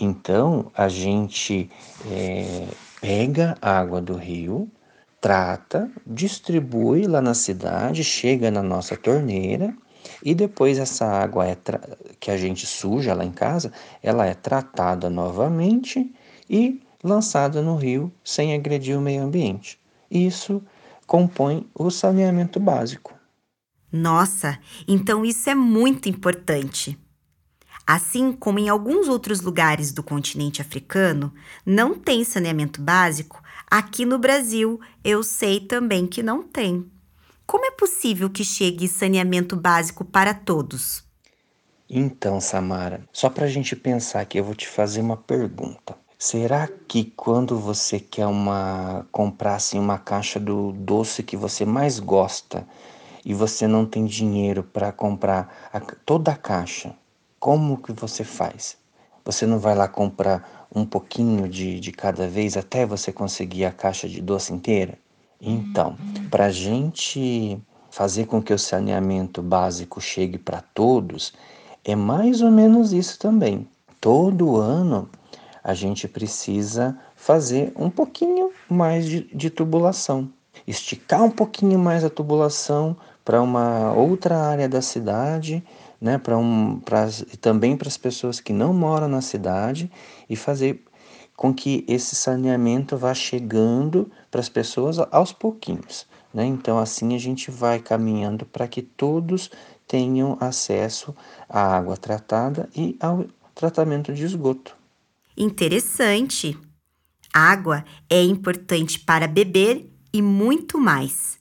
Então, 0.00 0.70
a 0.74 0.88
gente 0.88 1.70
é, 2.10 2.66
pega 3.00 3.56
a 3.60 3.78
água 3.78 4.00
do 4.00 4.16
rio, 4.16 4.68
trata, 5.20 5.90
distribui 6.06 7.06
lá 7.06 7.20
na 7.20 7.34
cidade, 7.34 8.02
chega 8.02 8.50
na 8.50 8.62
nossa 8.62 8.96
torneira 8.96 9.74
e 10.22 10.34
depois 10.34 10.78
essa 10.78 11.06
água 11.06 11.46
é 11.46 11.56
que 12.18 12.30
a 12.30 12.36
gente 12.36 12.66
suja 12.66 13.14
lá 13.14 13.24
em 13.24 13.30
casa, 13.30 13.72
ela 14.02 14.26
é 14.26 14.34
tratada 14.34 15.08
novamente 15.08 16.12
e 16.48 16.80
lançada 17.02 17.62
no 17.62 17.76
rio 17.76 18.12
sem 18.24 18.54
agredir 18.54 18.98
o 18.98 19.00
meio 19.00 19.22
ambiente. 19.22 19.78
Isso 20.10 20.62
compõe 21.06 21.66
o 21.74 21.90
saneamento 21.90 22.58
básico. 22.58 23.14
Nossa, 23.90 24.58
então 24.86 25.24
isso 25.24 25.48
é 25.48 25.54
muito 25.54 26.08
importante. 26.08 26.98
Assim 27.86 28.32
como 28.32 28.58
em 28.58 28.68
alguns 28.68 29.08
outros 29.08 29.40
lugares 29.40 29.92
do 29.92 30.02
continente 30.02 30.60
africano 30.60 31.32
não 31.64 31.94
tem 31.94 32.22
saneamento 32.22 32.82
básico, 32.82 33.42
aqui 33.70 34.04
no 34.04 34.18
Brasil 34.18 34.78
eu 35.02 35.22
sei 35.22 35.60
também 35.60 36.06
que 36.06 36.22
não 36.22 36.42
tem. 36.42 36.90
Como 37.48 37.64
é 37.64 37.70
possível 37.70 38.28
que 38.28 38.44
chegue 38.44 38.86
saneamento 38.86 39.56
básico 39.56 40.04
para 40.04 40.34
todos? 40.34 41.02
Então, 41.88 42.42
Samara, 42.42 43.08
só 43.10 43.30
para 43.30 43.46
a 43.46 43.48
gente 43.48 43.74
pensar 43.74 44.20
aqui, 44.20 44.38
eu 44.38 44.44
vou 44.44 44.54
te 44.54 44.68
fazer 44.68 45.00
uma 45.00 45.16
pergunta. 45.16 45.96
Será 46.18 46.68
que 46.86 47.04
quando 47.16 47.58
você 47.58 47.98
quer 47.98 48.26
uma 48.26 49.06
comprar 49.10 49.54
assim, 49.54 49.78
uma 49.78 49.96
caixa 49.96 50.38
do 50.38 50.72
doce 50.72 51.22
que 51.22 51.38
você 51.38 51.64
mais 51.64 51.98
gosta 51.98 52.68
e 53.24 53.32
você 53.32 53.66
não 53.66 53.86
tem 53.86 54.04
dinheiro 54.04 54.62
para 54.62 54.92
comprar 54.92 55.70
a, 55.72 55.80
toda 55.80 56.32
a 56.32 56.36
caixa, 56.36 56.94
como 57.40 57.82
que 57.82 57.94
você 57.94 58.24
faz? 58.24 58.76
Você 59.24 59.46
não 59.46 59.58
vai 59.58 59.74
lá 59.74 59.88
comprar 59.88 60.68
um 60.70 60.84
pouquinho 60.84 61.48
de, 61.48 61.80
de 61.80 61.92
cada 61.92 62.28
vez 62.28 62.58
até 62.58 62.84
você 62.84 63.10
conseguir 63.10 63.64
a 63.64 63.72
caixa 63.72 64.06
de 64.06 64.20
doce 64.20 64.52
inteira? 64.52 64.98
Então, 65.40 65.96
para 66.30 66.46
a 66.46 66.50
gente 66.50 67.60
fazer 67.90 68.26
com 68.26 68.42
que 68.42 68.52
o 68.52 68.58
saneamento 68.58 69.42
básico 69.42 70.00
chegue 70.00 70.38
para 70.38 70.60
todos, 70.60 71.32
é 71.84 71.94
mais 71.94 72.42
ou 72.42 72.50
menos 72.50 72.92
isso 72.92 73.18
também. 73.18 73.66
Todo 74.00 74.56
ano 74.56 75.08
a 75.62 75.74
gente 75.74 76.06
precisa 76.08 76.98
fazer 77.16 77.72
um 77.76 77.90
pouquinho 77.90 78.50
mais 78.68 79.06
de, 79.06 79.22
de 79.34 79.50
tubulação, 79.50 80.28
esticar 80.66 81.22
um 81.22 81.30
pouquinho 81.30 81.78
mais 81.78 82.04
a 82.04 82.10
tubulação 82.10 82.96
para 83.24 83.42
uma 83.42 83.92
outra 83.92 84.38
área 84.38 84.68
da 84.68 84.80
cidade 84.80 85.62
né, 86.00 86.18
para 86.18 86.36
um, 86.38 86.78
pra, 86.80 87.08
também 87.40 87.76
para 87.76 87.88
as 87.88 87.96
pessoas 87.96 88.40
que 88.40 88.52
não 88.52 88.72
moram 88.72 89.08
na 89.08 89.20
cidade 89.20 89.90
e 90.28 90.36
fazer 90.36 90.82
com 91.36 91.52
que 91.52 91.84
esse 91.88 92.16
saneamento 92.16 92.96
vá 92.96 93.14
chegando 93.14 94.10
para 94.30 94.40
as 94.40 94.48
pessoas 94.48 94.98
aos 95.10 95.32
pouquinhos. 95.32 96.06
Né? 96.32 96.44
Então, 96.44 96.78
assim 96.78 97.14
a 97.14 97.18
gente 97.18 97.50
vai 97.50 97.78
caminhando 97.78 98.44
para 98.44 98.68
que 98.68 98.82
todos 98.82 99.50
tenham 99.86 100.36
acesso 100.40 101.14
à 101.48 101.76
água 101.76 101.96
tratada 101.96 102.68
e 102.76 102.96
ao 103.00 103.24
tratamento 103.54 104.12
de 104.12 104.24
esgoto. 104.24 104.76
Interessante! 105.36 106.58
Água 107.32 107.84
é 108.08 108.22
importante 108.22 108.98
para 109.00 109.26
beber 109.26 109.90
e 110.12 110.20
muito 110.20 110.78
mais. 110.78 111.38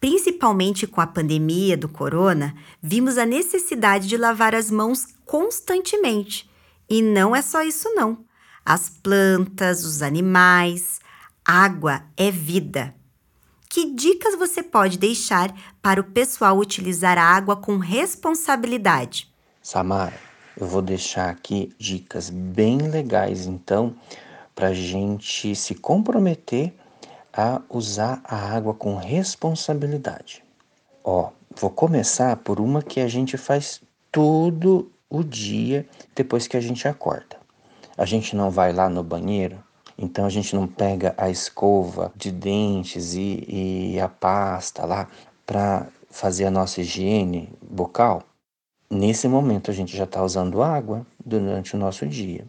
Principalmente 0.00 0.86
com 0.86 1.00
a 1.00 1.06
pandemia 1.06 1.76
do 1.76 1.88
corona, 1.88 2.54
vimos 2.82 3.18
a 3.18 3.26
necessidade 3.26 4.06
de 4.08 4.16
lavar 4.16 4.54
as 4.54 4.70
mãos 4.70 5.06
constantemente. 5.24 6.48
E 6.88 7.02
não 7.02 7.34
é 7.34 7.42
só 7.42 7.62
isso, 7.62 7.92
não. 7.94 8.24
As 8.64 8.88
plantas, 8.88 9.84
os 9.84 10.02
animais, 10.02 11.00
água 11.46 12.02
é 12.16 12.30
vida. 12.30 12.92
Que 13.70 13.94
dicas 13.94 14.34
você 14.34 14.62
pode 14.62 14.98
deixar 14.98 15.54
para 15.80 16.00
o 16.00 16.04
pessoal 16.04 16.58
utilizar 16.58 17.18
a 17.18 17.22
água 17.22 17.54
com 17.54 17.76
responsabilidade? 17.76 19.32
Samara, 19.62 20.18
eu 20.56 20.66
vou 20.66 20.82
deixar 20.82 21.30
aqui 21.30 21.72
dicas 21.78 22.30
bem 22.30 22.78
legais, 22.78 23.46
então, 23.46 23.94
para 24.54 24.68
a 24.68 24.74
gente 24.74 25.54
se 25.54 25.74
comprometer 25.74 26.74
a 27.32 27.60
usar 27.68 28.20
a 28.24 28.36
água 28.36 28.72
com 28.72 28.96
responsabilidade. 28.96 30.42
Ó, 31.04 31.30
vou 31.54 31.70
começar 31.70 32.34
por 32.36 32.58
uma 32.58 32.82
que 32.82 33.00
a 33.00 33.08
gente 33.08 33.36
faz 33.36 33.82
todo 34.10 34.90
o 35.08 35.22
dia 35.22 35.86
depois 36.14 36.48
que 36.48 36.56
a 36.56 36.60
gente 36.60 36.88
acorda. 36.88 37.36
A 37.96 38.04
gente 38.04 38.34
não 38.34 38.50
vai 38.50 38.72
lá 38.72 38.88
no 38.88 39.02
banheiro, 39.02 39.62
então 39.98 40.26
a 40.26 40.28
gente 40.28 40.54
não 40.54 40.66
pega 40.66 41.14
a 41.16 41.30
escova 41.30 42.12
de 42.14 42.30
dentes 42.30 43.14
e, 43.14 43.94
e 43.94 44.00
a 44.00 44.08
pasta 44.08 44.84
lá 44.84 45.08
para 45.46 45.86
fazer 46.10 46.44
a 46.44 46.50
nossa 46.50 46.80
higiene 46.80 47.52
bucal. 47.62 48.22
Nesse 48.90 49.26
momento 49.26 49.70
a 49.70 49.74
gente 49.74 49.96
já 49.96 50.04
está 50.04 50.22
usando 50.22 50.62
água 50.62 51.06
durante 51.24 51.74
o 51.74 51.78
nosso 51.78 52.06
dia. 52.06 52.44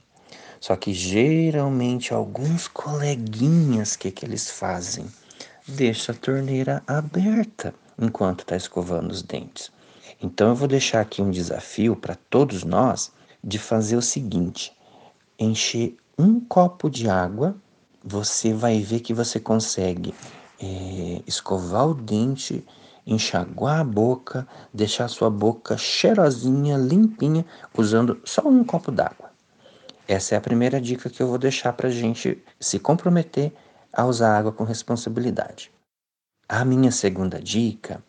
Só 0.60 0.76
que 0.76 0.94
geralmente 0.94 2.14
alguns 2.14 2.68
coleguinhas, 2.68 3.94
o 3.94 4.00
que, 4.00 4.12
que 4.12 4.26
eles 4.26 4.50
fazem? 4.50 5.06
Deixa 5.68 6.12
a 6.12 6.16
torneira 6.16 6.84
aberta 6.88 7.74
enquanto 8.00 8.42
está 8.42 8.56
escovando 8.56 9.12
os 9.12 9.22
dentes. 9.22 9.72
Então 10.22 10.50
eu 10.50 10.56
vou 10.56 10.68
deixar 10.68 11.02
aqui 11.02 11.22
um 11.22 11.30
desafio 11.30 11.96
para 11.96 12.18
todos 12.30 12.64
nós 12.64 13.12
de 13.44 13.60
fazer 13.60 13.96
o 13.96 14.02
seguinte: 14.02 14.72
encher 15.40 15.96
um 16.18 16.40
copo 16.40 16.90
de 16.90 17.08
água, 17.08 17.56
você 18.04 18.54
vai 18.54 18.80
ver 18.82 19.02
que 19.02 19.14
você 19.14 19.40
consegue 19.40 20.16
é, 20.60 21.22
escovar 21.28 21.88
o 21.88 21.94
dente, 21.94 22.66
enxaguar 23.06 23.82
a 23.82 23.84
boca, 23.84 24.48
deixar 24.74 25.06
a 25.06 25.10
sua 25.10 25.30
boca 25.30 25.78
cheirosinha, 25.78 26.76
limpinha, 26.78 27.46
usando 27.78 28.20
só 28.26 28.48
um 28.48 28.64
copo 28.64 28.92
d'água. 28.92 29.30
Essa 30.08 30.36
é 30.36 30.38
a 30.38 30.42
primeira 30.42 30.82
dica 30.82 31.10
que 31.10 31.22
eu 31.22 31.28
vou 31.28 31.38
deixar 31.38 31.74
para 31.74 31.90
a 31.90 31.92
gente 31.92 32.42
se 32.60 32.80
comprometer 32.80 33.54
a 33.94 34.06
usar 34.06 34.38
água 34.38 34.52
com 34.52 34.64
responsabilidade. 34.64 35.72
A 36.50 36.64
minha 36.64 36.92
segunda 36.92 37.42
dica, 37.42 38.02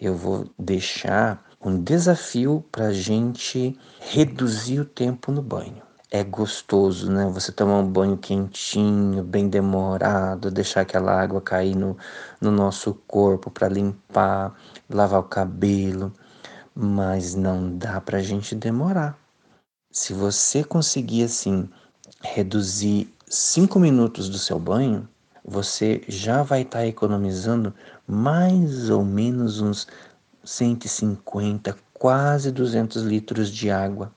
eu 0.00 0.16
vou 0.16 0.48
deixar 0.58 1.44
um 1.60 1.80
desafio 1.80 2.64
para 2.72 2.86
a 2.86 2.92
gente 2.92 3.78
reduzir 4.00 4.80
o 4.80 4.84
tempo 4.84 5.30
no 5.30 5.42
banho. 5.42 5.91
É 6.14 6.22
gostoso, 6.22 7.10
né? 7.10 7.24
Você 7.32 7.50
tomar 7.50 7.78
um 7.78 7.90
banho 7.90 8.18
quentinho, 8.18 9.24
bem 9.24 9.48
demorado, 9.48 10.50
deixar 10.50 10.82
aquela 10.82 11.18
água 11.18 11.40
cair 11.40 11.74
no, 11.74 11.96
no 12.38 12.50
nosso 12.50 12.92
corpo 13.08 13.50
para 13.50 13.66
limpar, 13.66 14.54
lavar 14.90 15.20
o 15.20 15.24
cabelo. 15.24 16.12
mas 16.74 17.34
não 17.34 17.78
dá 17.78 18.00
para 18.00 18.18
a 18.18 18.22
gente 18.22 18.54
demorar. 18.54 19.18
Se 19.90 20.12
você 20.12 20.62
conseguir 20.64 21.24
assim 21.24 21.68
reduzir 22.22 23.12
cinco 23.28 23.80
minutos 23.80 24.28
do 24.28 24.38
seu 24.38 24.58
banho, 24.58 25.08
você 25.42 26.02
já 26.08 26.42
vai 26.42 26.62
estar 26.62 26.80
tá 26.80 26.86
economizando 26.86 27.74
mais 28.06 28.90
ou 28.90 29.04
menos 29.04 29.62
uns 29.62 29.86
150, 30.44 31.74
quase 31.94 32.52
200 32.52 33.02
litros 33.02 33.50
de 33.50 33.70
água 33.70 34.12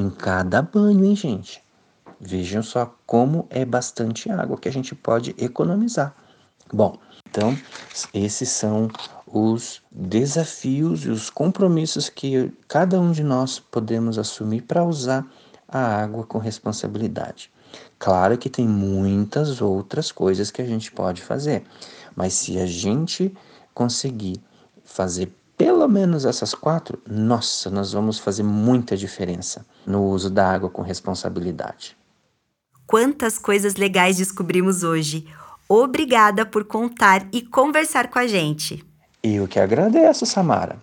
em 0.00 0.10
cada 0.10 0.62
banho, 0.62 1.04
hein, 1.04 1.14
gente? 1.14 1.62
Vejam 2.20 2.62
só 2.62 2.94
como 3.06 3.46
é 3.50 3.64
bastante 3.64 4.30
água 4.30 4.58
que 4.58 4.68
a 4.68 4.72
gente 4.72 4.94
pode 4.94 5.34
economizar. 5.38 6.14
Bom, 6.72 6.98
então 7.28 7.56
esses 8.12 8.48
são 8.48 8.88
os 9.26 9.82
desafios 9.90 11.04
e 11.04 11.08
os 11.08 11.30
compromissos 11.30 12.08
que 12.08 12.52
cada 12.66 13.00
um 13.00 13.12
de 13.12 13.22
nós 13.22 13.58
podemos 13.58 14.18
assumir 14.18 14.62
para 14.62 14.84
usar 14.84 15.26
a 15.68 16.02
água 16.02 16.24
com 16.24 16.38
responsabilidade. 16.38 17.50
Claro 17.98 18.36
que 18.36 18.50
tem 18.50 18.66
muitas 18.66 19.60
outras 19.60 20.10
coisas 20.10 20.50
que 20.50 20.60
a 20.60 20.66
gente 20.66 20.90
pode 20.90 21.22
fazer, 21.22 21.64
mas 22.16 22.32
se 22.34 22.58
a 22.58 22.66
gente 22.66 23.32
conseguir 23.72 24.42
fazer 24.84 25.32
pelo 25.60 25.86
menos 25.86 26.24
essas 26.24 26.54
quatro, 26.54 26.98
nossa, 27.06 27.68
nós 27.68 27.92
vamos 27.92 28.18
fazer 28.18 28.42
muita 28.42 28.96
diferença 28.96 29.66
no 29.86 30.04
uso 30.04 30.30
da 30.30 30.50
água 30.50 30.70
com 30.70 30.80
responsabilidade. 30.80 31.94
Quantas 32.86 33.38
coisas 33.38 33.74
legais 33.76 34.16
descobrimos 34.16 34.82
hoje! 34.82 35.26
Obrigada 35.68 36.46
por 36.46 36.64
contar 36.64 37.28
e 37.30 37.42
conversar 37.42 38.08
com 38.08 38.18
a 38.18 38.26
gente. 38.26 38.82
Eu 39.22 39.46
que 39.46 39.60
agradeço, 39.60 40.24
Samara. 40.24 40.78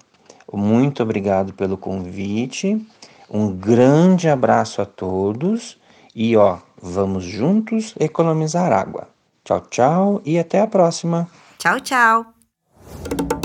Muito 0.54 1.02
obrigado 1.02 1.54
pelo 1.54 1.76
convite. 1.76 2.80
Um 3.28 3.52
grande 3.52 4.30
abraço 4.30 4.80
a 4.80 4.86
todos 4.86 5.76
e 6.16 6.38
ó, 6.38 6.60
vamos 6.80 7.24
juntos 7.24 7.96
economizar 8.00 8.72
água. 8.72 9.08
Tchau, 9.44 9.62
tchau 9.72 10.22
e 10.24 10.38
até 10.38 10.62
a 10.62 10.68
próxima. 10.68 11.28
Tchau, 11.58 11.80
tchau. 11.80 13.37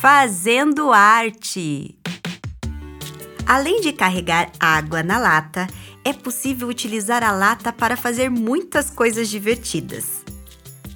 Fazendo 0.00 0.94
arte. 0.94 1.94
Além 3.46 3.82
de 3.82 3.92
carregar 3.92 4.50
água 4.58 5.02
na 5.02 5.18
lata, 5.18 5.66
é 6.02 6.10
possível 6.10 6.68
utilizar 6.68 7.22
a 7.22 7.32
lata 7.32 7.70
para 7.70 7.98
fazer 7.98 8.30
muitas 8.30 8.88
coisas 8.88 9.28
divertidas. 9.28 10.24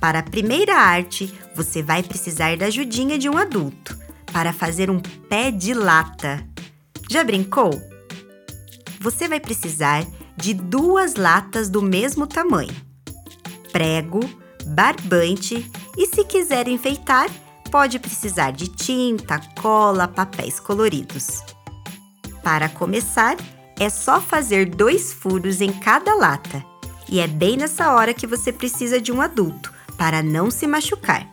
Para 0.00 0.20
a 0.20 0.22
primeira 0.22 0.76
arte, 0.76 1.38
você 1.54 1.82
vai 1.82 2.02
precisar 2.02 2.56
da 2.56 2.64
ajudinha 2.64 3.18
de 3.18 3.28
um 3.28 3.36
adulto 3.36 3.94
para 4.32 4.54
fazer 4.54 4.88
um 4.88 5.00
pé 5.00 5.50
de 5.50 5.74
lata. 5.74 6.42
Já 7.10 7.22
brincou? 7.22 7.78
Você 9.00 9.28
vai 9.28 9.38
precisar 9.38 10.02
de 10.34 10.54
duas 10.54 11.16
latas 11.16 11.68
do 11.68 11.82
mesmo 11.82 12.26
tamanho, 12.26 12.74
prego, 13.70 14.20
barbante 14.64 15.70
e, 15.94 16.06
se 16.06 16.24
quiser 16.24 16.68
enfeitar, 16.68 17.28
pode 17.74 17.98
precisar 17.98 18.52
de 18.52 18.68
tinta, 18.68 19.40
cola, 19.60 20.06
papéis 20.06 20.60
coloridos. 20.60 21.42
Para 22.40 22.68
começar, 22.68 23.36
é 23.76 23.90
só 23.90 24.20
fazer 24.20 24.66
dois 24.66 25.12
furos 25.12 25.60
em 25.60 25.72
cada 25.72 26.14
lata, 26.14 26.64
e 27.08 27.18
é 27.18 27.26
bem 27.26 27.56
nessa 27.56 27.92
hora 27.92 28.14
que 28.14 28.28
você 28.28 28.52
precisa 28.52 29.00
de 29.00 29.10
um 29.10 29.20
adulto 29.20 29.74
para 29.98 30.22
não 30.22 30.52
se 30.52 30.68
machucar. 30.68 31.26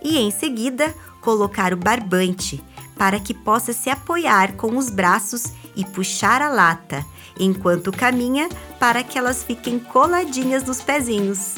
E 0.00 0.16
em 0.16 0.30
seguida, 0.30 0.94
colocar 1.20 1.72
o 1.72 1.76
barbante 1.76 2.62
para 2.96 3.18
que 3.18 3.34
possa 3.34 3.72
se 3.72 3.90
apoiar 3.90 4.52
com 4.52 4.76
os 4.76 4.88
braços 4.88 5.46
e 5.74 5.84
puxar 5.84 6.42
a 6.42 6.48
lata, 6.48 7.04
enquanto 7.40 7.90
caminha 7.90 8.48
para 8.78 9.02
que 9.02 9.18
elas 9.18 9.42
fiquem 9.42 9.80
coladinhas 9.80 10.62
nos 10.62 10.80
pezinhos. 10.80 11.56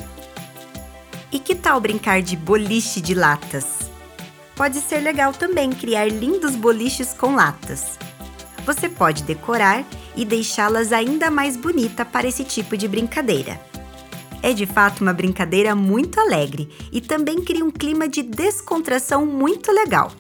E 1.30 1.38
que 1.38 1.54
tal 1.54 1.78
brincar 1.78 2.22
de 2.22 2.38
boliche 2.38 3.02
de 3.02 3.12
latas? 3.12 3.86
Pode 4.58 4.80
ser 4.80 4.98
legal 4.98 5.32
também 5.32 5.70
criar 5.70 6.06
lindos 6.06 6.56
boliches 6.56 7.14
com 7.14 7.36
latas. 7.36 7.96
Você 8.66 8.88
pode 8.88 9.22
decorar 9.22 9.84
e 10.16 10.24
deixá-las 10.24 10.92
ainda 10.92 11.30
mais 11.30 11.56
bonita 11.56 12.04
para 12.04 12.26
esse 12.26 12.42
tipo 12.42 12.76
de 12.76 12.88
brincadeira. 12.88 13.60
É 14.42 14.52
de 14.52 14.66
fato 14.66 15.00
uma 15.00 15.12
brincadeira 15.12 15.76
muito 15.76 16.18
alegre 16.18 16.68
e 16.90 17.00
também 17.00 17.40
cria 17.40 17.64
um 17.64 17.70
clima 17.70 18.08
de 18.08 18.20
descontração 18.20 19.24
muito 19.24 19.70
legal. 19.70 20.10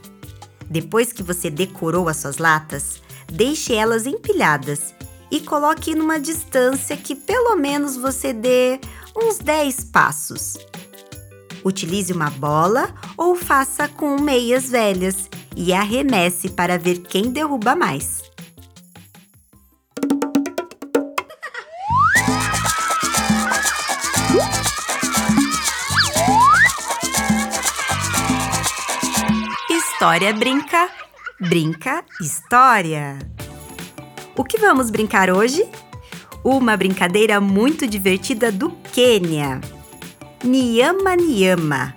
Depois 0.70 1.12
que 1.12 1.24
você 1.24 1.50
decorou 1.50 2.08
as 2.08 2.18
suas 2.18 2.38
latas, 2.38 3.02
deixe 3.26 3.74
elas 3.74 4.06
empilhadas 4.06 4.94
e 5.32 5.40
coloque 5.40 5.96
numa 5.96 6.20
distância 6.20 6.96
que 6.96 7.16
pelo 7.16 7.56
menos 7.56 7.96
você 7.96 8.32
dê 8.32 8.78
uns 9.16 9.38
10 9.38 9.86
passos. 9.86 10.56
Utilize 11.64 12.12
uma 12.12 12.30
bola 12.30 12.94
ou 13.16 13.34
faça 13.34 13.88
com 13.88 14.20
meias 14.20 14.70
velhas 14.70 15.28
e 15.56 15.72
arremesse 15.72 16.48
para 16.50 16.78
ver 16.78 17.00
quem 17.00 17.30
derruba 17.30 17.74
mais. 17.74 18.22
História 29.70 30.32
brinca, 30.32 30.88
brinca 31.40 32.04
história. 32.20 33.18
O 34.36 34.44
que 34.44 34.56
vamos 34.56 34.90
brincar 34.90 35.28
hoje? 35.28 35.68
Uma 36.44 36.76
brincadeira 36.76 37.40
muito 37.40 37.84
divertida 37.84 38.52
do 38.52 38.70
Quênia. 38.92 39.60
Niyama 40.44 41.16
Niyama. 41.16 41.94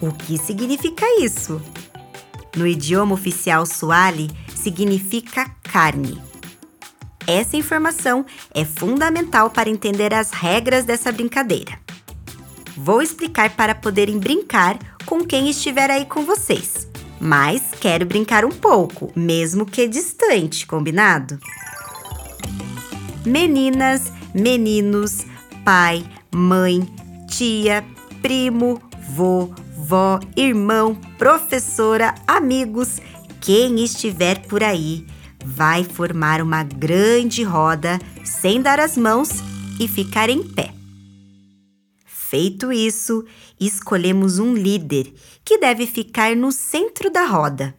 O 0.00 0.10
que 0.12 0.38
significa 0.38 1.04
isso? 1.20 1.60
No 2.56 2.66
idioma 2.66 3.12
oficial 3.14 3.66
Swahili, 3.66 4.30
significa 4.54 5.50
carne. 5.62 6.18
Essa 7.26 7.56
informação 7.56 8.24
é 8.52 8.64
fundamental 8.64 9.50
para 9.50 9.68
entender 9.68 10.14
as 10.14 10.30
regras 10.30 10.84
dessa 10.84 11.12
brincadeira. 11.12 11.78
Vou 12.76 13.02
explicar 13.02 13.50
para 13.50 13.74
poderem 13.74 14.18
brincar 14.18 14.78
com 15.04 15.20
quem 15.22 15.50
estiver 15.50 15.90
aí 15.90 16.06
com 16.06 16.24
vocês, 16.24 16.88
mas 17.20 17.62
quero 17.78 18.06
brincar 18.06 18.46
um 18.46 18.50
pouco, 18.50 19.12
mesmo 19.14 19.66
que 19.66 19.86
distante, 19.86 20.66
combinado? 20.66 21.38
Meninas, 23.24 24.10
meninos, 24.34 25.26
pai, 25.64 26.04
mãe, 26.34 26.93
tia, 27.36 27.84
primo, 28.22 28.80
vô, 29.08 29.52
vó, 29.76 30.20
irmão, 30.36 30.94
professora, 31.18 32.14
amigos, 32.28 33.00
quem 33.40 33.82
estiver 33.82 34.46
por 34.46 34.62
aí, 34.62 35.04
vai 35.44 35.82
formar 35.82 36.40
uma 36.40 36.62
grande 36.62 37.42
roda 37.42 37.98
sem 38.24 38.62
dar 38.62 38.78
as 38.78 38.96
mãos 38.96 39.30
e 39.80 39.88
ficar 39.88 40.30
em 40.30 40.44
pé. 40.44 40.72
Feito 42.06 42.72
isso, 42.72 43.24
escolhemos 43.58 44.38
um 44.38 44.54
líder 44.54 45.12
que 45.44 45.58
deve 45.58 45.86
ficar 45.86 46.36
no 46.36 46.52
centro 46.52 47.10
da 47.10 47.26
roda. 47.26 47.74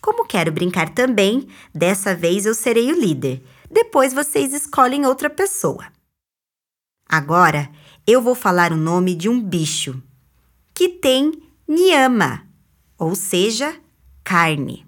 Como 0.00 0.24
quero 0.24 0.52
brincar 0.52 0.90
também, 0.90 1.48
dessa 1.74 2.14
vez 2.14 2.46
eu 2.46 2.54
serei 2.54 2.92
o 2.92 3.00
líder. 3.00 3.42
Depois 3.68 4.14
vocês 4.14 4.52
escolhem 4.52 5.04
outra 5.04 5.28
pessoa. 5.28 5.95
Agora 7.08 7.70
eu 8.06 8.20
vou 8.20 8.34
falar 8.34 8.72
o 8.72 8.76
nome 8.76 9.14
de 9.14 9.28
um 9.28 9.40
bicho 9.40 10.02
que 10.74 10.88
tem 10.88 11.42
niama, 11.66 12.46
ou 12.98 13.14
seja, 13.14 13.74
carne. 14.22 14.86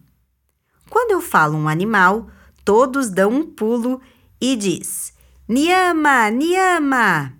Quando 0.90 1.12
eu 1.12 1.20
falo 1.20 1.56
um 1.56 1.68
animal, 1.68 2.28
todos 2.64 3.08
dão 3.10 3.30
um 3.30 3.44
pulo 3.44 4.00
e 4.40 4.56
diz: 4.56 5.12
Niama, 5.48 6.30
Niama. 6.30 7.34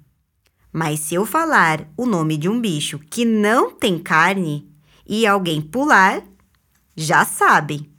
Mas 0.73 1.01
se 1.01 1.14
eu 1.14 1.27
falar 1.27 1.88
o 1.97 2.07
nome 2.07 2.37
de 2.37 2.49
um 2.49 2.61
bicho 2.61 2.99
que 2.99 3.25
não 3.25 3.71
tem 3.71 3.99
carne 3.99 4.71
e 5.07 5.27
alguém 5.27 5.61
pular, 5.61 6.23
já 6.97 7.25
sabem, 7.25 7.91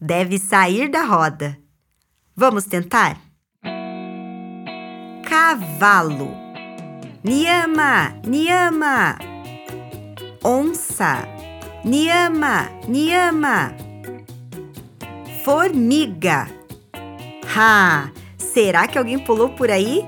deve 0.00 0.38
sair 0.38 0.90
da 0.90 1.04
roda. 1.04 1.58
Vamos 2.36 2.64
tentar? 2.64 3.27
Cavalo. 5.28 6.30
Niama, 7.22 8.14
Niama. 8.26 9.18
Onça, 10.42 11.28
Niama, 11.84 12.70
Niama. 12.88 13.74
Formiga. 15.44 16.48
Ha! 17.54 18.10
Será 18.38 18.88
que 18.88 18.96
alguém 18.96 19.18
pulou 19.18 19.50
por 19.50 19.70
aí? 19.70 20.02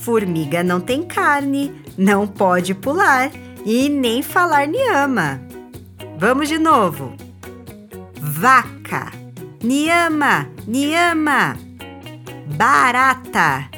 Formiga 0.00 0.62
não 0.62 0.80
tem 0.80 1.02
carne, 1.02 1.82
não 1.98 2.26
pode 2.26 2.74
pular 2.74 3.30
e 3.66 3.90
nem 3.90 4.22
falar 4.22 4.66
niama. 4.66 5.42
Vamos 6.16 6.48
de 6.48 6.58
novo. 6.58 7.14
Vaca, 8.18 9.12
niama, 9.62 10.48
niama. 10.66 11.54
Barata. 12.56 13.73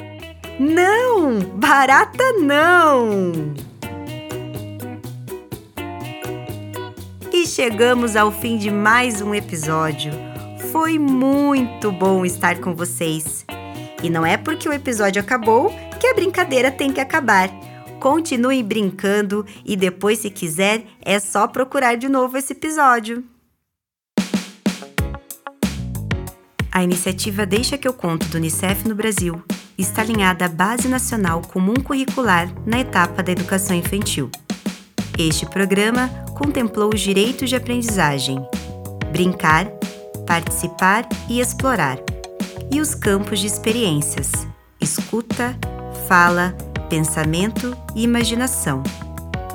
Não, 0.59 1.39
barata 1.39 2.33
não. 2.33 3.53
E 7.31 7.45
chegamos 7.45 8.15
ao 8.15 8.31
fim 8.31 8.57
de 8.57 8.71
mais 8.71 9.21
um 9.21 9.35
episódio. 9.35 10.11
Foi 10.71 10.97
muito 10.97 11.91
bom 11.91 12.25
estar 12.25 12.59
com 12.59 12.73
vocês. 12.73 13.45
E 14.01 14.09
não 14.09 14.25
é 14.25 14.35
porque 14.35 14.67
o 14.67 14.73
episódio 14.73 15.21
acabou 15.21 15.71
que 15.99 16.07
a 16.07 16.15
brincadeira 16.15 16.71
tem 16.71 16.91
que 16.91 16.99
acabar. 16.99 17.51
Continue 17.99 18.63
brincando 18.63 19.45
e 19.63 19.75
depois, 19.75 20.19
se 20.19 20.31
quiser, 20.31 20.85
é 21.05 21.19
só 21.19 21.47
procurar 21.47 21.97
de 21.97 22.09
novo 22.09 22.35
esse 22.35 22.53
episódio. 22.53 23.23
A 26.71 26.83
iniciativa 26.83 27.45
Deixa 27.45 27.77
que 27.77 27.87
eu 27.87 27.93
conto 27.93 28.25
do 28.27 28.37
Unicef 28.37 28.87
no 28.87 28.95
Brasil 28.95 29.39
está 29.77 30.01
alinhada 30.01 30.45
à 30.45 30.49
Base 30.49 30.87
Nacional 30.87 31.41
Comum 31.41 31.75
Curricular 31.75 32.49
na 32.65 32.79
etapa 32.79 33.21
da 33.21 33.31
educação 33.31 33.75
infantil. 33.75 34.29
Este 35.17 35.45
programa 35.45 36.07
contemplou 36.35 36.91
os 36.93 37.01
direitos 37.01 37.49
de 37.49 37.55
aprendizagem, 37.55 38.37
brincar, 39.11 39.67
participar 40.25 41.07
e 41.29 41.39
explorar, 41.39 41.99
e 42.71 42.81
os 42.81 42.95
campos 42.95 43.39
de 43.39 43.47
experiências, 43.47 44.31
escuta, 44.81 45.57
fala, 46.07 46.55
pensamento 46.89 47.75
e 47.95 48.03
imaginação, 48.03 48.81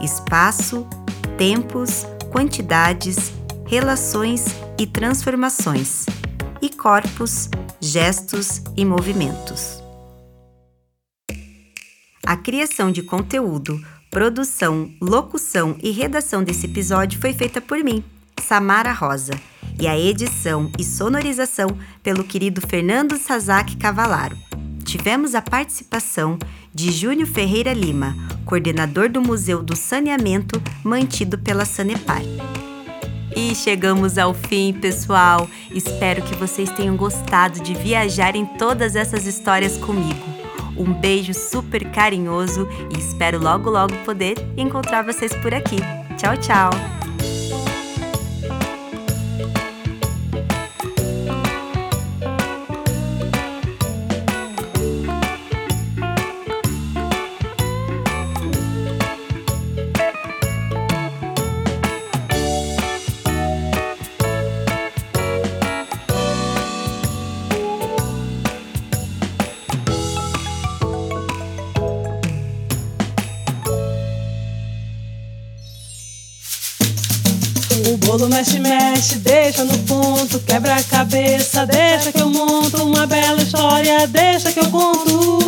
espaço, 0.00 0.86
tempos, 1.36 2.06
quantidades, 2.30 3.32
relações 3.66 4.46
e 4.78 4.86
transformações, 4.86 6.06
e 6.60 6.68
corpos, 6.70 7.48
gestos 7.80 8.62
e 8.76 8.84
movimentos. 8.84 9.81
A 12.32 12.36
criação 12.38 12.90
de 12.90 13.02
conteúdo, 13.02 13.78
produção, 14.10 14.90
locução 15.02 15.76
e 15.82 15.90
redação 15.90 16.42
desse 16.42 16.64
episódio 16.64 17.20
foi 17.20 17.34
feita 17.34 17.60
por 17.60 17.84
mim, 17.84 18.02
Samara 18.42 18.90
Rosa, 18.90 19.38
e 19.78 19.86
a 19.86 19.98
edição 19.98 20.72
e 20.78 20.82
sonorização 20.82 21.76
pelo 22.02 22.24
querido 22.24 22.62
Fernando 22.66 23.18
Sazak 23.18 23.76
Cavalaro. 23.76 24.34
Tivemos 24.82 25.34
a 25.34 25.42
participação 25.42 26.38
de 26.72 26.90
Júnior 26.90 27.28
Ferreira 27.28 27.74
Lima, 27.74 28.16
coordenador 28.46 29.10
do 29.10 29.20
Museu 29.20 29.62
do 29.62 29.76
Saneamento 29.76 30.58
mantido 30.82 31.36
pela 31.36 31.66
Sanepar. 31.66 32.22
E 33.36 33.54
chegamos 33.54 34.16
ao 34.16 34.32
fim, 34.32 34.72
pessoal. 34.72 35.50
Espero 35.70 36.22
que 36.22 36.34
vocês 36.34 36.70
tenham 36.70 36.96
gostado 36.96 37.60
de 37.60 37.74
viajar 37.74 38.34
em 38.34 38.46
todas 38.46 38.96
essas 38.96 39.26
histórias 39.26 39.76
comigo. 39.76 40.41
Um 40.76 40.92
beijo 40.92 41.34
super 41.34 41.84
carinhoso 41.90 42.68
e 42.94 42.98
espero 42.98 43.38
logo 43.38 43.70
logo 43.70 43.94
poder 44.04 44.36
encontrar 44.56 45.02
vocês 45.02 45.34
por 45.36 45.52
aqui. 45.52 45.76
Tchau, 46.16 46.36
tchau! 46.36 47.01
Bolo 78.12 78.28
mexe, 78.28 78.58
mexe, 78.58 79.14
deixa 79.20 79.64
no 79.64 79.78
ponto, 79.84 80.38
quebra 80.40 80.76
a 80.76 80.82
cabeça, 80.82 81.64
deixa 81.64 82.12
que 82.12 82.20
eu 82.20 82.28
monto 82.28 82.82
uma 82.82 83.06
bela 83.06 83.40
história, 83.40 84.06
deixa 84.06 84.52
que 84.52 84.60
eu 84.60 84.70
conto. 84.70 85.40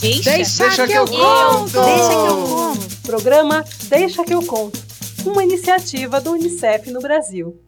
Deixa, 0.00 0.30
Deixa 0.30 0.86
que 0.86 0.92
eu 0.92 1.06
conto! 1.06 1.72
Deixa 1.72 2.08
que 2.08 2.28
eu 2.28 2.36
conto. 2.46 2.96
Programa 3.02 3.64
Deixa 3.88 4.24
que 4.24 4.34
eu 4.34 4.42
conto, 4.42 4.78
uma 5.24 5.42
iniciativa 5.42 6.20
do 6.20 6.32
UNICEF 6.32 6.90
no 6.90 7.00
Brasil. 7.00 7.63